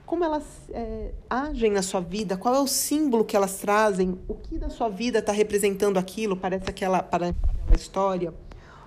[0.07, 4.35] como elas é, agem na sua vida, qual é o símbolo que elas trazem, o
[4.35, 8.33] que da sua vida está representando aquilo, parece aquela, parece aquela história.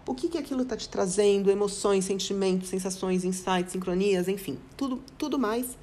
[0.07, 5.37] O que, que aquilo está te trazendo, emoções, sentimentos, sensações, insights, sincronias, enfim, tudo, tudo
[5.37, 5.77] mais.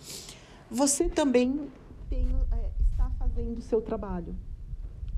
[0.71, 1.71] Você também
[2.11, 2.27] tem
[3.37, 4.35] fazendo o seu trabalho.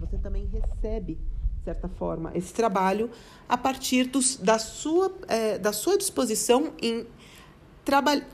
[0.00, 3.10] Você também recebe, de certa forma, esse trabalho
[3.48, 7.06] a partir dos, da, sua, é, da sua disposição em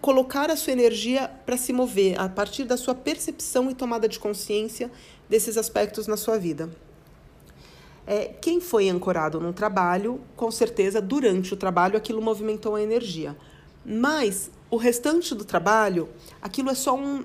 [0.00, 4.18] colocar a sua energia para se mover, a partir da sua percepção e tomada de
[4.18, 4.90] consciência
[5.28, 6.70] desses aspectos na sua vida.
[8.06, 13.36] É, quem foi ancorado num trabalho, com certeza, durante o trabalho, aquilo movimentou a energia.
[13.84, 16.08] Mas o restante do trabalho,
[16.42, 17.24] aquilo é só um,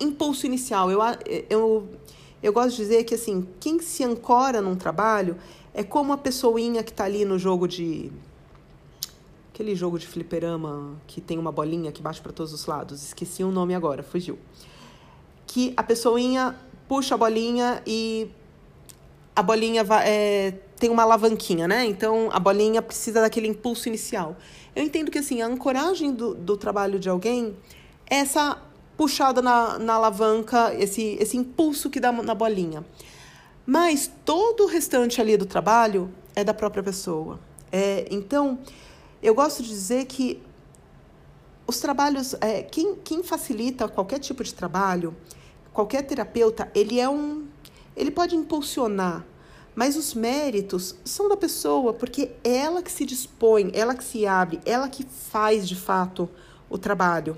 [0.00, 0.90] impulso inicial.
[0.90, 1.00] Eu,
[1.48, 1.88] eu,
[2.42, 5.36] eu gosto de dizer que assim, quem se ancora num trabalho
[5.74, 8.10] é como a pessoinha que está ali no jogo de.
[9.56, 13.02] Aquele jogo de fliperama que tem uma bolinha que bate para todos os lados.
[13.02, 14.38] Esqueci o nome agora, fugiu.
[15.46, 16.54] Que a pessoinha
[16.86, 18.28] puxa a bolinha e
[19.34, 21.86] a bolinha vai, é, tem uma alavanquinha, né?
[21.86, 24.36] Então a bolinha precisa daquele impulso inicial.
[24.74, 27.56] Eu entendo que assim, a ancoragem do, do trabalho de alguém
[28.10, 28.60] é essa
[28.94, 32.84] puxada na, na alavanca, esse, esse impulso que dá na bolinha.
[33.64, 37.40] Mas todo o restante ali do trabalho é da própria pessoa.
[37.72, 38.58] É, então,
[39.22, 40.42] eu gosto de dizer que
[41.66, 45.16] os trabalhos, é, quem, quem facilita qualquer tipo de trabalho,
[45.72, 47.46] qualquer terapeuta, ele é um,
[47.96, 49.24] ele pode impulsionar,
[49.74, 54.26] mas os méritos são da pessoa, porque é ela que se dispõe, ela que se
[54.26, 56.28] abre, ela que faz de fato
[56.70, 57.36] o trabalho.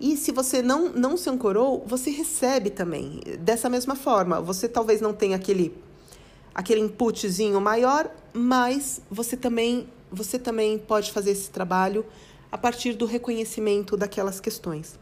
[0.00, 3.20] E se você não, não se ancorou, você recebe também.
[3.38, 5.76] Dessa mesma forma, você talvez não tenha aquele,
[6.54, 12.04] aquele inputzinho maior, mas você também, você também pode fazer esse trabalho
[12.50, 14.98] a partir do reconhecimento daquelas questões.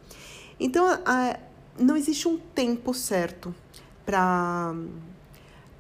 [0.59, 1.39] Então, a,
[1.79, 3.55] não existe um tempo certo
[4.05, 4.75] para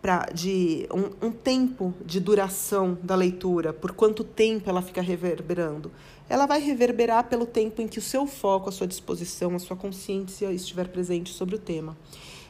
[0.03, 5.93] pra, de um, um, tempo de duração da leitura, por quanto tempo ela fica reverberando.
[6.29, 9.77] Ela vai reverberar pelo tempo em que o seu foco, a sua disposição, a sua
[9.77, 11.97] consciência estiver presente sobre o tema.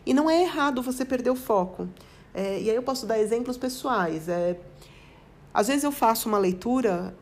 [0.06, 1.86] E não é errado você perder o foco.
[2.32, 4.28] É, e aí eu posso dar exemplos pessoais.
[4.28, 4.58] É,
[5.52, 7.14] às vezes eu faço uma leitura,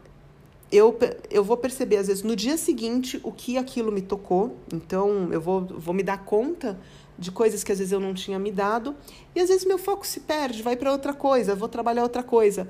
[0.71, 0.97] eu,
[1.31, 4.57] eu vou perceber, às vezes, no dia seguinte, o que aquilo me tocou.
[4.73, 6.79] Então, eu vou, vou me dar conta
[7.19, 8.97] de coisas que às vezes eu não tinha me dado,
[9.35, 12.67] e às vezes meu foco se perde, vai para outra coisa, vou trabalhar outra coisa.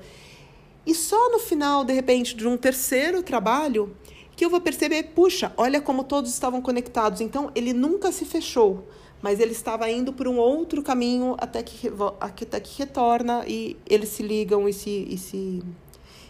[0.85, 3.95] E só no final, de repente, de um terceiro trabalho,
[4.35, 7.21] que eu vou perceber, puxa, olha como todos estavam conectados.
[7.21, 8.87] Então, ele nunca se fechou,
[9.21, 14.09] mas ele estava indo por um outro caminho até que, até que retorna e eles
[14.09, 15.63] se ligam e se, e se,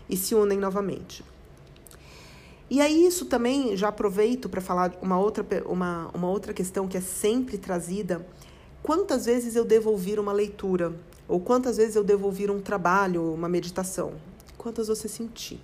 [0.10, 1.24] e se unem novamente.
[2.70, 6.98] E aí isso também já aproveito para falar uma outra, uma, uma outra questão que
[6.98, 8.26] é sempre trazida.
[8.82, 10.94] Quantas vezes eu devo ouvir uma leitura?
[11.28, 14.14] Ou quantas vezes eu devo ouvir um trabalho, uma meditação?
[14.58, 15.60] Quantas você sentir?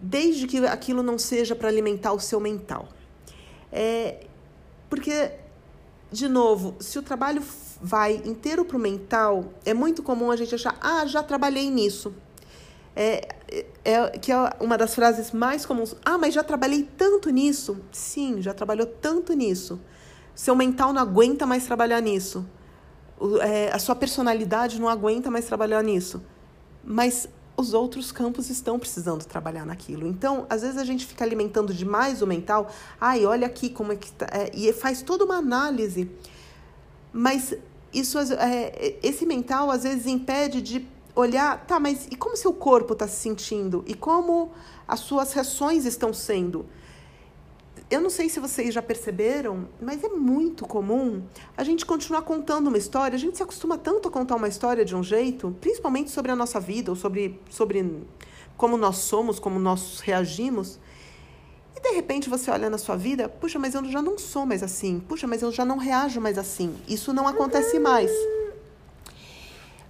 [0.00, 2.88] Desde que aquilo não seja para alimentar o seu mental.
[3.70, 4.26] É,
[4.90, 5.30] porque,
[6.12, 7.42] de novo, se o trabalho
[7.80, 12.14] vai inteiro para o mental, é muito comum a gente achar, ah, já trabalhei nisso
[12.94, 13.28] é,
[13.84, 15.96] é, que é uma das frases mais comuns.
[16.04, 17.78] Ah, mas já trabalhei tanto nisso.
[17.90, 19.80] Sim, já trabalhou tanto nisso.
[20.34, 22.46] Seu mental não aguenta mais trabalhar nisso.
[23.40, 26.22] É, a sua personalidade não aguenta mais trabalhar nisso.
[26.84, 27.28] Mas
[27.62, 30.06] os outros campos estão precisando trabalhar naquilo.
[30.06, 32.68] Então, às vezes a gente fica alimentando demais o mental.
[33.00, 34.26] Ai, olha aqui como é que tá.
[34.32, 36.10] É, e faz toda uma análise.
[37.12, 37.54] Mas
[37.94, 42.94] isso, é, esse mental às vezes impede de olhar, tá, mas e como seu corpo
[42.94, 43.84] está se sentindo?
[43.86, 44.50] E como
[44.88, 46.66] as suas reações estão sendo?
[47.92, 51.22] Eu não sei se vocês já perceberam, mas é muito comum
[51.54, 53.14] a gente continuar contando uma história.
[53.14, 56.34] A gente se acostuma tanto a contar uma história de um jeito, principalmente sobre a
[56.34, 58.02] nossa vida, ou sobre, sobre
[58.56, 60.78] como nós somos, como nós reagimos.
[61.76, 64.62] E de repente você olha na sua vida, puxa, mas eu já não sou mais
[64.62, 64.98] assim.
[64.98, 66.74] Puxa, mas eu já não reajo mais assim.
[66.88, 68.10] Isso não acontece mais.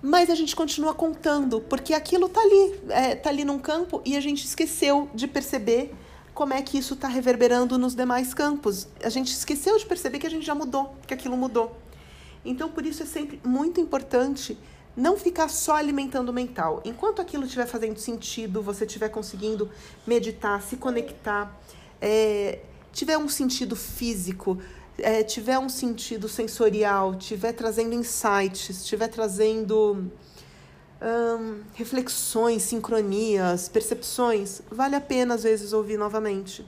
[0.02, 4.16] Mas a gente continua contando, porque aquilo tá ali, é, tá ali num campo e
[4.16, 5.94] a gente esqueceu de perceber
[6.34, 8.88] como é que isso está reverberando nos demais campos.
[9.02, 11.76] A gente esqueceu de perceber que a gente já mudou, que aquilo mudou.
[12.44, 14.58] Então, por isso é sempre muito importante
[14.96, 16.82] não ficar só alimentando o mental.
[16.84, 19.70] Enquanto aquilo estiver fazendo sentido, você estiver conseguindo
[20.06, 21.58] meditar, se conectar,
[22.00, 22.60] é,
[22.92, 24.58] tiver um sentido físico,
[24.98, 30.10] é, tiver um sentido sensorial, tiver trazendo insights, estiver trazendo
[31.02, 36.64] hum, reflexões, sincronias, percepções, vale a pena às vezes ouvir novamente.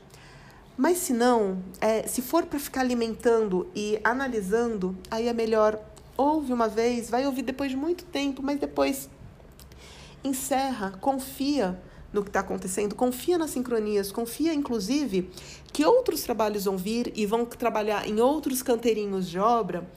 [0.77, 5.81] Mas se não, é, se for para ficar alimentando e analisando, aí é melhor
[6.17, 9.09] ouve uma vez, vai ouvir depois de muito tempo, mas depois
[10.23, 11.81] encerra, confia
[12.13, 15.31] no que está acontecendo, confia nas sincronias, confia inclusive
[15.73, 19.89] que outros trabalhos vão vir e vão trabalhar em outros canteirinhos de obra,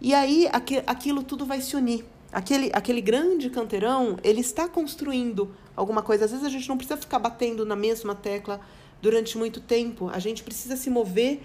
[0.00, 0.48] e aí
[0.86, 2.04] aquilo tudo vai se unir.
[2.32, 6.24] Aquele, aquele grande canteirão, ele está construindo alguma coisa.
[6.24, 8.60] Às vezes a gente não precisa ficar batendo na mesma tecla
[9.02, 10.08] durante muito tempo.
[10.12, 11.40] A gente precisa se mover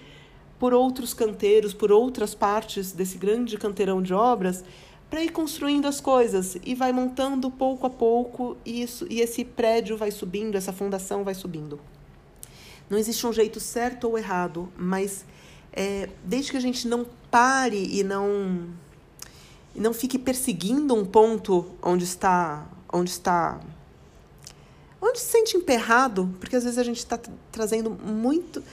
[0.59, 4.63] por outros canteiros, por outras partes desse grande canteirão de obras,
[5.09, 9.45] para ir construindo as coisas e vai montando pouco a pouco e, isso, e esse
[9.45, 11.79] prédio vai subindo, essa fundação vai subindo.
[12.89, 15.25] Não existe um jeito certo ou errado, mas
[15.73, 18.69] é, desde que a gente não pare e não
[19.75, 23.59] e não fique perseguindo um ponto onde está onde está
[25.01, 27.19] onde se sente emperrado, porque às vezes a gente está
[27.51, 28.63] trazendo muito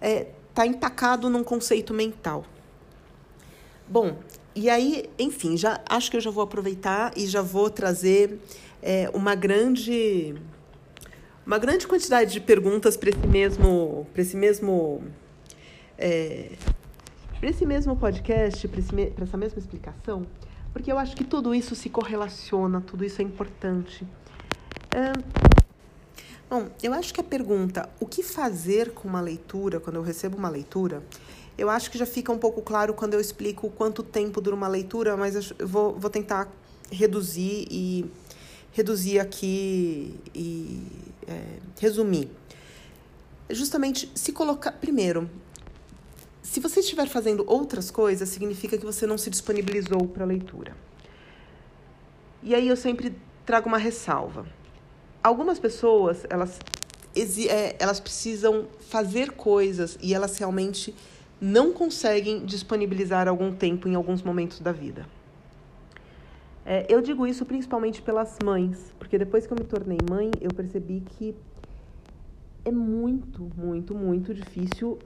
[0.00, 2.44] é, está empacado num conceito mental.
[3.88, 4.18] Bom,
[4.54, 8.38] e aí, enfim, já acho que eu já vou aproveitar e já vou trazer
[8.82, 10.34] é, uma grande
[11.44, 15.02] uma grande quantidade de perguntas para esse mesmo para esse mesmo
[15.98, 16.52] é,
[17.42, 20.24] para esse mesmo podcast, para essa mesma explicação,
[20.72, 24.06] porque eu acho que tudo isso se correlaciona, tudo isso é importante.
[24.92, 25.12] É,
[26.48, 30.36] Bom, eu acho que a pergunta o que fazer com uma leitura, quando eu recebo
[30.36, 31.02] uma leitura,
[31.58, 34.68] eu acho que já fica um pouco claro quando eu explico quanto tempo dura uma
[34.68, 36.48] leitura, mas eu vou, vou tentar
[36.92, 38.08] reduzir e
[38.70, 40.80] reduzir aqui e
[41.26, 42.30] é, resumir.
[43.50, 44.70] Justamente se colocar.
[44.70, 45.28] Primeiro,
[46.42, 50.76] se você estiver fazendo outras coisas, significa que você não se disponibilizou para a leitura.
[52.42, 53.14] E aí eu sempre
[53.46, 54.46] trago uma ressalva
[55.22, 56.58] algumas pessoas, elas,
[57.48, 60.94] é, elas precisam fazer coisas e elas realmente
[61.40, 65.06] não conseguem disponibilizar algum tempo em alguns momentos da vida.
[66.64, 70.50] É, eu digo isso principalmente pelas mães, porque depois que eu me tornei mãe, eu
[70.50, 71.34] percebi que
[72.64, 74.98] é muito, muito, muito difícil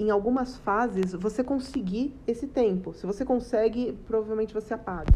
[0.00, 2.94] em algumas fases você conseguir esse tempo.
[2.94, 5.12] Se você consegue, provavelmente você apaga.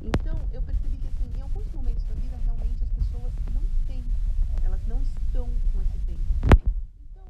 [0.00, 4.02] Então, eu percebi que assim, em alguns momentos da vida realmente as pessoas não têm,
[4.64, 6.24] elas não estão com esse tempo.
[7.10, 7.28] Então,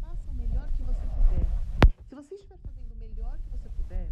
[0.00, 1.46] faça o melhor que você puder.
[2.08, 4.08] Se você estiver fazendo o melhor que você puder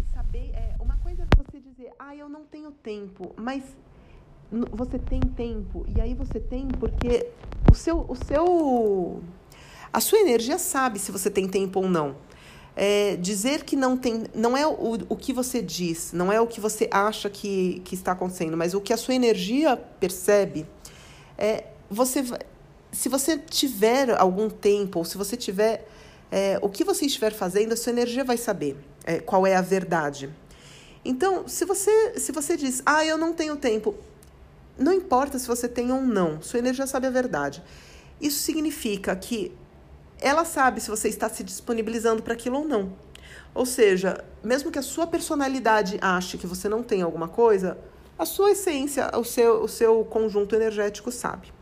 [0.00, 3.76] e saber, é, uma coisa é você dizer, ah, eu não tenho tempo, mas
[4.72, 7.30] você tem tempo e aí você tem porque
[7.70, 9.22] o seu, o seu,
[9.96, 12.16] a sua energia sabe se você tem tempo ou não
[12.76, 16.46] é, dizer que não tem, não é o, o que você diz, não é o
[16.46, 20.66] que você acha que, que está acontecendo, mas o que a sua energia percebe.
[21.38, 22.22] É, você,
[22.92, 25.88] se você tiver algum tempo, ou se você tiver
[26.30, 29.62] é, o que você estiver fazendo, a sua energia vai saber é, qual é a
[29.62, 30.28] verdade.
[31.02, 33.94] Então, se você, se você diz, ah, eu não tenho tempo,
[34.76, 37.62] não importa se você tem ou não, sua energia sabe a verdade.
[38.20, 39.52] Isso significa que
[40.20, 42.92] ela sabe se você está se disponibilizando para aquilo ou não.
[43.54, 47.78] Ou seja, mesmo que a sua personalidade ache que você não tem alguma coisa,
[48.18, 51.52] a sua essência, o seu, o seu conjunto energético sabe.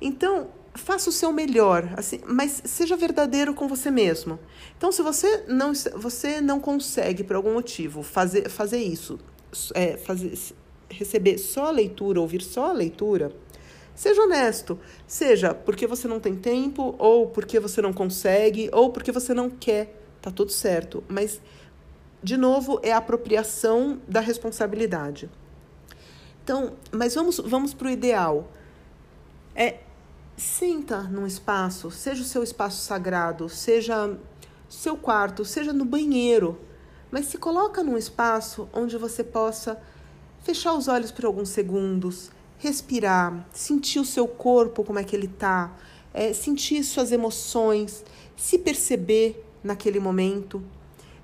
[0.00, 4.38] Então, faça o seu melhor, assim, mas seja verdadeiro com você mesmo.
[4.76, 9.18] Então, se você não, você não consegue, por algum motivo, fazer, fazer isso,
[9.74, 10.36] é, fazer,
[10.90, 13.32] receber só a leitura, ouvir só a leitura,
[13.94, 14.78] Seja honesto.
[15.06, 19.48] Seja porque você não tem tempo, ou porque você não consegue, ou porque você não
[19.48, 20.00] quer.
[20.20, 21.04] Tá tudo certo.
[21.08, 21.40] Mas,
[22.22, 25.30] de novo, é a apropriação da responsabilidade.
[26.42, 28.50] Então, mas vamos, vamos para o ideal.
[29.54, 29.78] É,
[30.36, 34.16] senta num espaço, seja o seu espaço sagrado, seja
[34.68, 36.60] seu quarto, seja no banheiro,
[37.10, 39.80] mas se coloca num espaço onde você possa
[40.42, 45.26] fechar os olhos por alguns segundos, respirar, sentir o seu corpo, como é que ele
[45.26, 45.76] está,
[46.12, 48.04] é, sentir suas emoções,
[48.36, 50.62] se perceber naquele momento.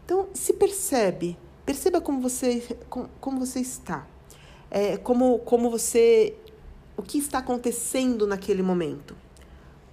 [0.05, 4.07] Então, se percebe, perceba como você, como, como você está,
[4.70, 6.35] é, como, como você,
[6.97, 9.16] o que está acontecendo naquele momento.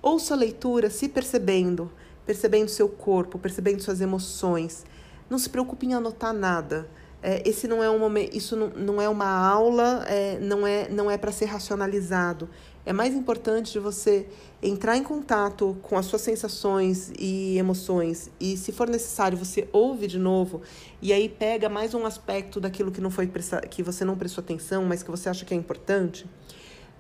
[0.01, 1.91] Ouça a leitura se percebendo,
[2.25, 4.85] percebendo seu corpo, percebendo suas emoções.
[5.29, 6.89] Não se preocupe em anotar nada.
[7.21, 10.87] É, esse não é um momento, isso não, não é uma aula, é, não é,
[10.89, 12.47] não é para ser racionalizado.
[12.85, 14.27] É mais importante você
[14.63, 20.07] entrar em contato com as suas sensações e emoções e, se for necessário, você ouve
[20.07, 20.61] de novo
[21.01, 23.29] e aí pega mais um aspecto daquilo que não foi
[23.69, 26.25] que você não prestou atenção, mas que você acha que é importante,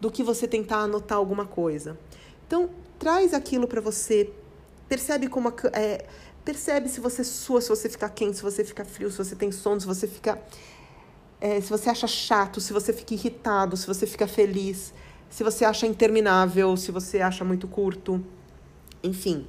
[0.01, 1.97] do que você tentar anotar alguma coisa.
[2.45, 2.69] Então,
[2.99, 4.29] traz aquilo para você,
[4.89, 6.05] percebe como é,
[6.47, 9.51] percebe se você sua, se você fica quente, se você fica frio, se você tem
[9.51, 10.33] sono, se você fica
[11.39, 14.93] é, se você acha chato, se você fica irritado, se você fica feliz
[15.29, 18.23] se você acha interminável, se você acha muito curto,
[19.03, 19.45] enfim.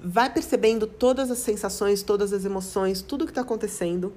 [0.00, 4.12] Vai percebendo todas as sensações, todas as emoções, tudo que está acontecendo.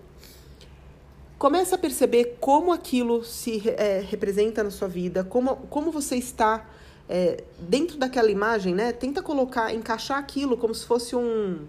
[1.38, 6.68] Começa a perceber como aquilo se é, representa na sua vida, como, como você está
[7.08, 8.92] é, dentro daquela imagem, né?
[8.92, 11.68] Tenta colocar, encaixar aquilo como se fosse um.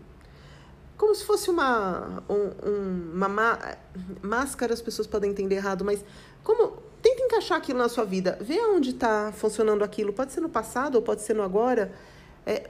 [0.98, 3.28] Como se fosse uma, um, um, uma
[4.20, 6.04] máscara, as pessoas podem entender errado, mas
[6.42, 8.36] como tenta encaixar aquilo na sua vida.
[8.40, 10.12] Vê onde está funcionando aquilo.
[10.12, 11.92] Pode ser no passado ou pode ser no agora.
[12.44, 12.68] É,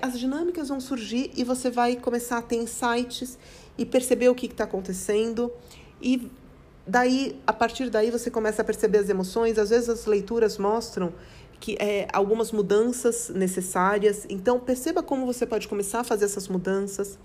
[0.00, 3.38] as dinâmicas vão surgir e você vai começar a ter insights
[3.76, 5.52] e perceber o que está acontecendo.
[6.00, 6.30] E
[6.86, 9.58] daí, a partir daí, você começa a perceber as emoções.
[9.58, 11.12] Às vezes as leituras mostram
[11.60, 14.26] que é, algumas mudanças necessárias.
[14.30, 17.18] Então, perceba como você pode começar a fazer essas mudanças.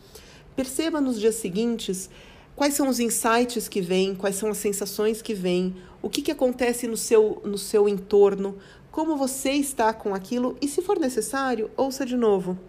[0.55, 2.09] Perceba nos dias seguintes
[2.55, 4.13] Quais são os insights que vêm?
[4.13, 5.75] Quais são as sensações que vêm?
[6.01, 8.57] O que, que acontece no seu, no seu entorno?
[8.91, 10.57] Como você está com aquilo?
[10.61, 12.59] E se for necessário, ouça de novo.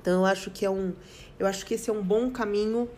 [0.00, 0.94] Então eu acho que é um,
[1.38, 2.88] eu acho que esse é um bom caminho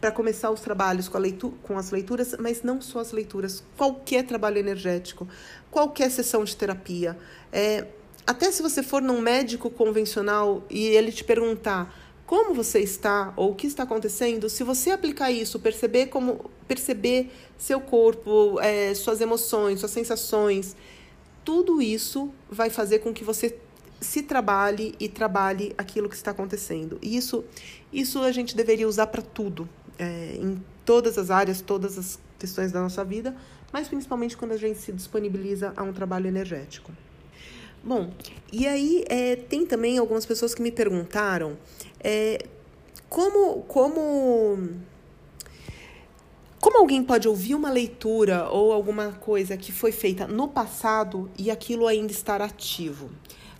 [0.00, 3.62] para começar os trabalhos com, a leitura, com as leituras, mas não só as leituras,
[3.76, 5.26] qualquer trabalho energético,
[5.70, 7.18] qualquer sessão de terapia.
[7.52, 7.86] É,
[8.26, 11.92] até se você for num médico convencional e ele te perguntar
[12.30, 17.28] como você está ou o que está acontecendo, se você aplicar isso, perceber como perceber
[17.58, 20.76] seu corpo, é, suas emoções, suas sensações,
[21.44, 23.58] tudo isso vai fazer com que você
[24.00, 27.00] se trabalhe e trabalhe aquilo que está acontecendo.
[27.02, 27.42] E isso,
[27.92, 32.70] isso a gente deveria usar para tudo, é, em todas as áreas, todas as questões
[32.70, 33.34] da nossa vida,
[33.72, 36.92] mas principalmente quando a gente se disponibiliza a um trabalho energético.
[37.82, 38.10] Bom,
[38.52, 41.56] e aí é, tem também algumas pessoas que me perguntaram
[41.98, 42.44] é,
[43.08, 44.68] como, como,
[46.60, 51.50] como alguém pode ouvir uma leitura ou alguma coisa que foi feita no passado e
[51.50, 53.10] aquilo ainda estar ativo?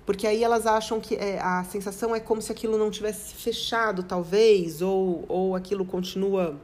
[0.05, 4.03] Porque aí elas acham que é, a sensação é como se aquilo não tivesse fechado,
[4.03, 6.61] talvez, ou, ou aquilo continua.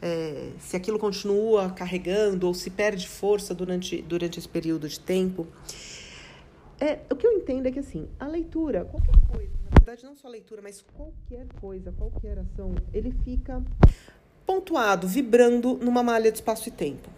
[0.00, 5.46] É, se aquilo continua carregando ou se perde força durante, durante esse período de tempo.
[6.84, 10.14] É, o que eu entendo é que assim, a leitura, qualquer coisa, na verdade não
[10.14, 13.62] só a leitura, mas qualquer coisa, qualquer ação, ele fica
[14.44, 17.08] pontuado, vibrando numa malha de espaço e tempo.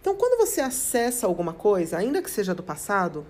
[0.00, 3.26] Então, quando você acessa alguma coisa, ainda que seja do passado,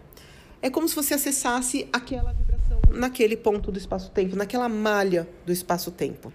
[0.62, 6.32] é como se você acessasse aquela vibração naquele ponto do espaço-tempo, naquela malha do espaço-tempo.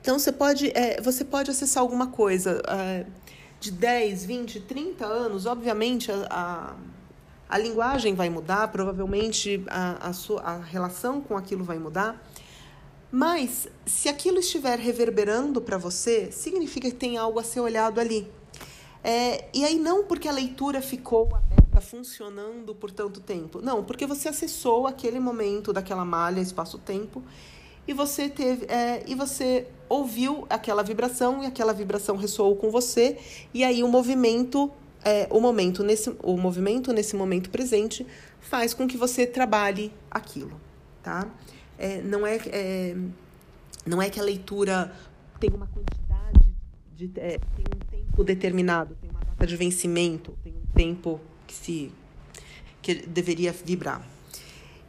[0.00, 3.06] Então, você pode, é, você pode acessar alguma coisa é,
[3.58, 6.76] de 10, 20, 30 anos, obviamente a, a
[7.54, 12.20] a linguagem vai mudar, provavelmente a, a, sua, a relação com aquilo vai mudar.
[13.12, 18.28] Mas se aquilo estiver reverberando para você, significa que tem algo a ser olhado ali.
[19.04, 23.60] É, e aí não porque a leitura ficou aberta, funcionando por tanto tempo.
[23.62, 27.22] Não, porque você acessou aquele momento daquela malha espaço-tempo
[27.86, 33.16] e você teve é, e você ouviu aquela vibração e aquela vibração ressoou com você
[33.52, 34.72] e aí o movimento
[35.04, 38.06] é, o momento nesse o movimento nesse momento presente
[38.40, 40.58] faz com que você trabalhe aquilo,
[41.02, 41.28] tá?
[41.78, 42.96] É, não é, é,
[43.84, 44.92] não é que a leitura
[45.38, 46.54] tem uma quantidade
[46.96, 51.54] de é, tem um tempo determinado, tem uma data de vencimento, tem um tempo que
[51.54, 51.92] se
[52.80, 54.06] que deveria vibrar.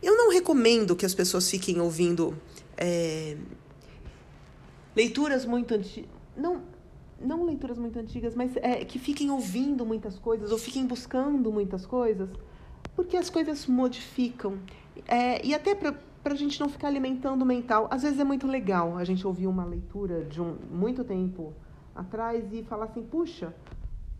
[0.01, 2.37] Eu não recomendo que as pessoas fiquem ouvindo
[2.77, 3.37] é,
[4.95, 6.09] leituras muito antigas.
[6.37, 6.61] Não,
[7.19, 11.85] não leituras muito antigas, mas é, que fiquem ouvindo muitas coisas ou fiquem buscando muitas
[11.85, 12.29] coisas,
[12.95, 14.57] porque as coisas modificam.
[15.07, 18.47] É, e até para a gente não ficar alimentando o mental, às vezes é muito
[18.47, 21.53] legal a gente ouvir uma leitura de um, muito tempo
[21.95, 23.53] atrás e falar assim: puxa,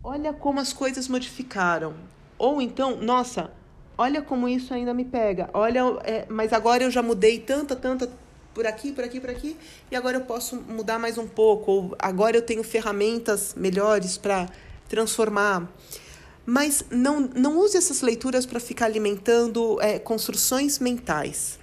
[0.02, 1.94] olha como as coisas modificaram.
[2.38, 3.50] Ou então, nossa,
[3.96, 5.48] olha como isso ainda me pega.
[5.54, 8.10] Olha, é, mas agora eu já mudei tanta, tanta
[8.56, 9.54] por aqui, por aqui, por aqui,
[9.90, 14.48] e agora eu posso mudar mais um pouco, ou agora eu tenho ferramentas melhores para
[14.88, 15.70] transformar.
[16.46, 21.58] Mas não, não use essas leituras para ficar alimentando é, construções mentais.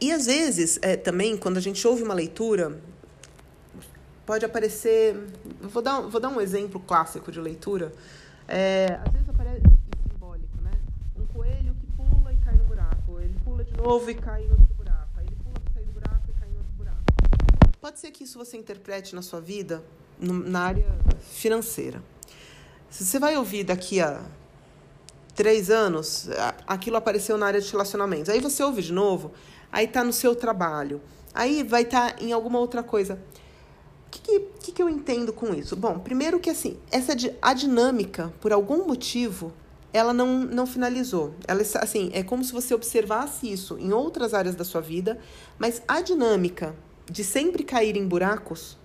[0.00, 2.76] E às vezes, é, também, quando a gente ouve uma leitura,
[4.26, 5.16] pode aparecer.
[5.60, 7.92] Vou dar, vou dar um exemplo clássico de leitura.
[8.48, 9.62] É, às vezes aparece
[10.10, 10.72] simbólico, né?
[11.16, 13.20] Um coelho que pula e cai no buraco.
[13.20, 14.65] Ele pula de novo e cai em
[17.86, 19.80] Pode ser que isso você interprete na sua vida
[20.18, 20.98] na área
[21.30, 22.02] financeira.
[22.90, 24.24] Se você vai ouvir daqui a
[25.36, 26.28] três anos,
[26.66, 28.28] aquilo apareceu na área de relacionamentos.
[28.28, 29.30] Aí você ouve de novo,
[29.70, 31.00] aí tá no seu trabalho,
[31.32, 33.22] aí vai estar tá em alguma outra coisa.
[34.08, 35.76] O que, que, que, eu entendo com isso?
[35.76, 39.52] Bom, primeiro que assim, essa a dinâmica, por algum motivo,
[39.92, 41.34] ela não, não finalizou.
[41.46, 45.20] Ela assim, é como se você observasse isso em outras áreas da sua vida,
[45.56, 46.74] mas a dinâmica
[47.10, 48.76] de sempre cair em buracos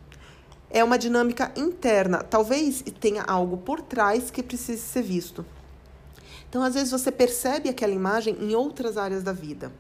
[0.70, 2.20] é uma dinâmica interna.
[2.24, 5.46] Talvez tenha algo por trás que precise ser visto.
[6.50, 9.72] Então, às vezes, você percebe aquela imagem em outras áreas da vida.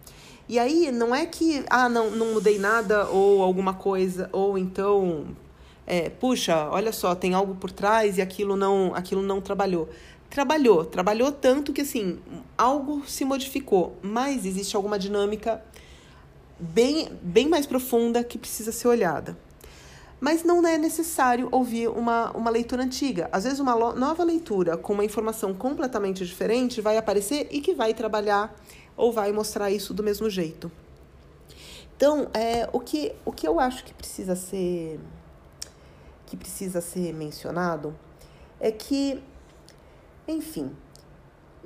[0.47, 5.27] E aí, não é que, ah, não, não mudei nada ou alguma coisa, ou então,
[5.85, 9.89] é, puxa, olha só, tem algo por trás e aquilo não, aquilo não trabalhou.
[10.29, 12.19] Trabalhou, trabalhou tanto que, assim,
[12.57, 15.61] algo se modificou, mas existe alguma dinâmica
[16.61, 19.35] bem, bem mais profunda que precisa ser olhada.
[20.19, 23.27] Mas não é necessário ouvir uma, uma leitura antiga.
[23.31, 27.91] Às vezes, uma nova leitura com uma informação completamente diferente vai aparecer e que vai
[27.91, 28.55] trabalhar
[28.95, 30.71] ou vai mostrar isso do mesmo jeito.
[31.97, 34.99] Então, é, o, que, o que eu acho que precisa ser
[36.27, 37.93] que precisa ser mencionado
[38.57, 39.21] é que,
[40.25, 40.71] enfim,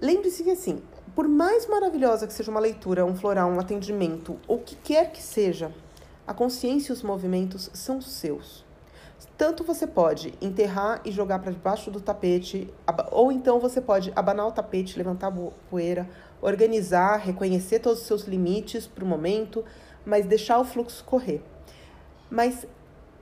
[0.02, 0.82] lembre-se que assim,
[1.16, 5.12] por mais maravilhosa que seja uma leitura, um floral, um atendimento, ou o que quer
[5.12, 5.72] que seja,
[6.28, 8.66] a consciência e os movimentos são seus.
[9.38, 12.70] Tanto você pode enterrar e jogar para debaixo do tapete,
[13.12, 16.10] ou então você pode abanar o tapete, levantar a poeira,
[16.42, 19.64] organizar, reconhecer todos os seus limites para o momento,
[20.06, 21.42] mas deixar o fluxo correr.
[22.30, 22.66] Mas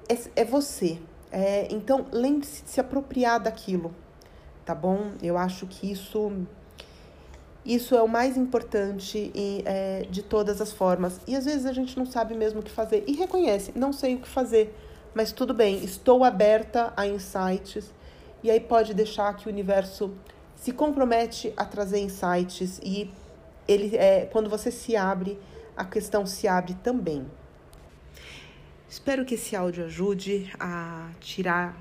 [0.09, 0.99] é, é você.
[1.31, 3.93] É, então, lembre-se de se apropriar daquilo,
[4.65, 5.11] tá bom?
[5.21, 6.45] Eu acho que isso
[7.65, 11.19] isso é o mais importante e, é, de todas as formas.
[11.25, 14.15] E às vezes a gente não sabe mesmo o que fazer e reconhece, não sei
[14.15, 14.75] o que fazer,
[15.15, 17.93] mas tudo bem, estou aberta a insights.
[18.43, 20.13] E aí pode deixar que o universo
[20.55, 23.09] se compromete a trazer insights e
[23.67, 25.39] ele é, quando você se abre,
[25.75, 27.25] a questão se abre também.
[28.89, 31.75] Espero que esse áudio ajude a tirar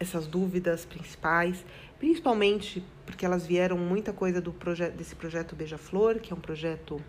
[0.00, 1.64] essas dúvidas principais,
[1.98, 7.00] principalmente porque elas vieram muita coisa do projeto desse projeto Beija-Flor, que é um projeto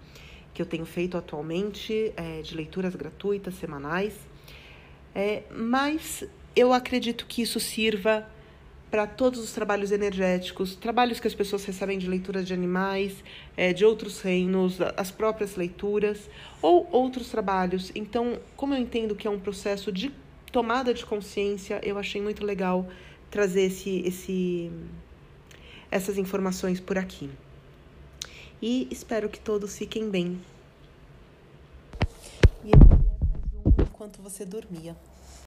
[0.53, 4.13] que eu tenho feito atualmente é, de leituras gratuitas semanais.
[5.13, 6.23] É, mas
[6.55, 8.25] eu acredito que isso sirva
[8.89, 13.21] para todos os trabalhos energéticos, trabalhos que as pessoas recebem de leituras de animais,
[13.57, 16.29] é, de outros reinos, as próprias leituras
[16.61, 17.91] ou outros trabalhos.
[17.93, 20.11] Então, como eu entendo que é um processo de
[20.49, 22.87] tomada de consciência, eu achei muito legal
[23.29, 24.71] trazer esse, esse
[25.91, 27.29] essas informações por aqui.
[28.61, 30.39] E espero que todos fiquem bem.
[32.63, 34.95] E é mais um enquanto você dormia.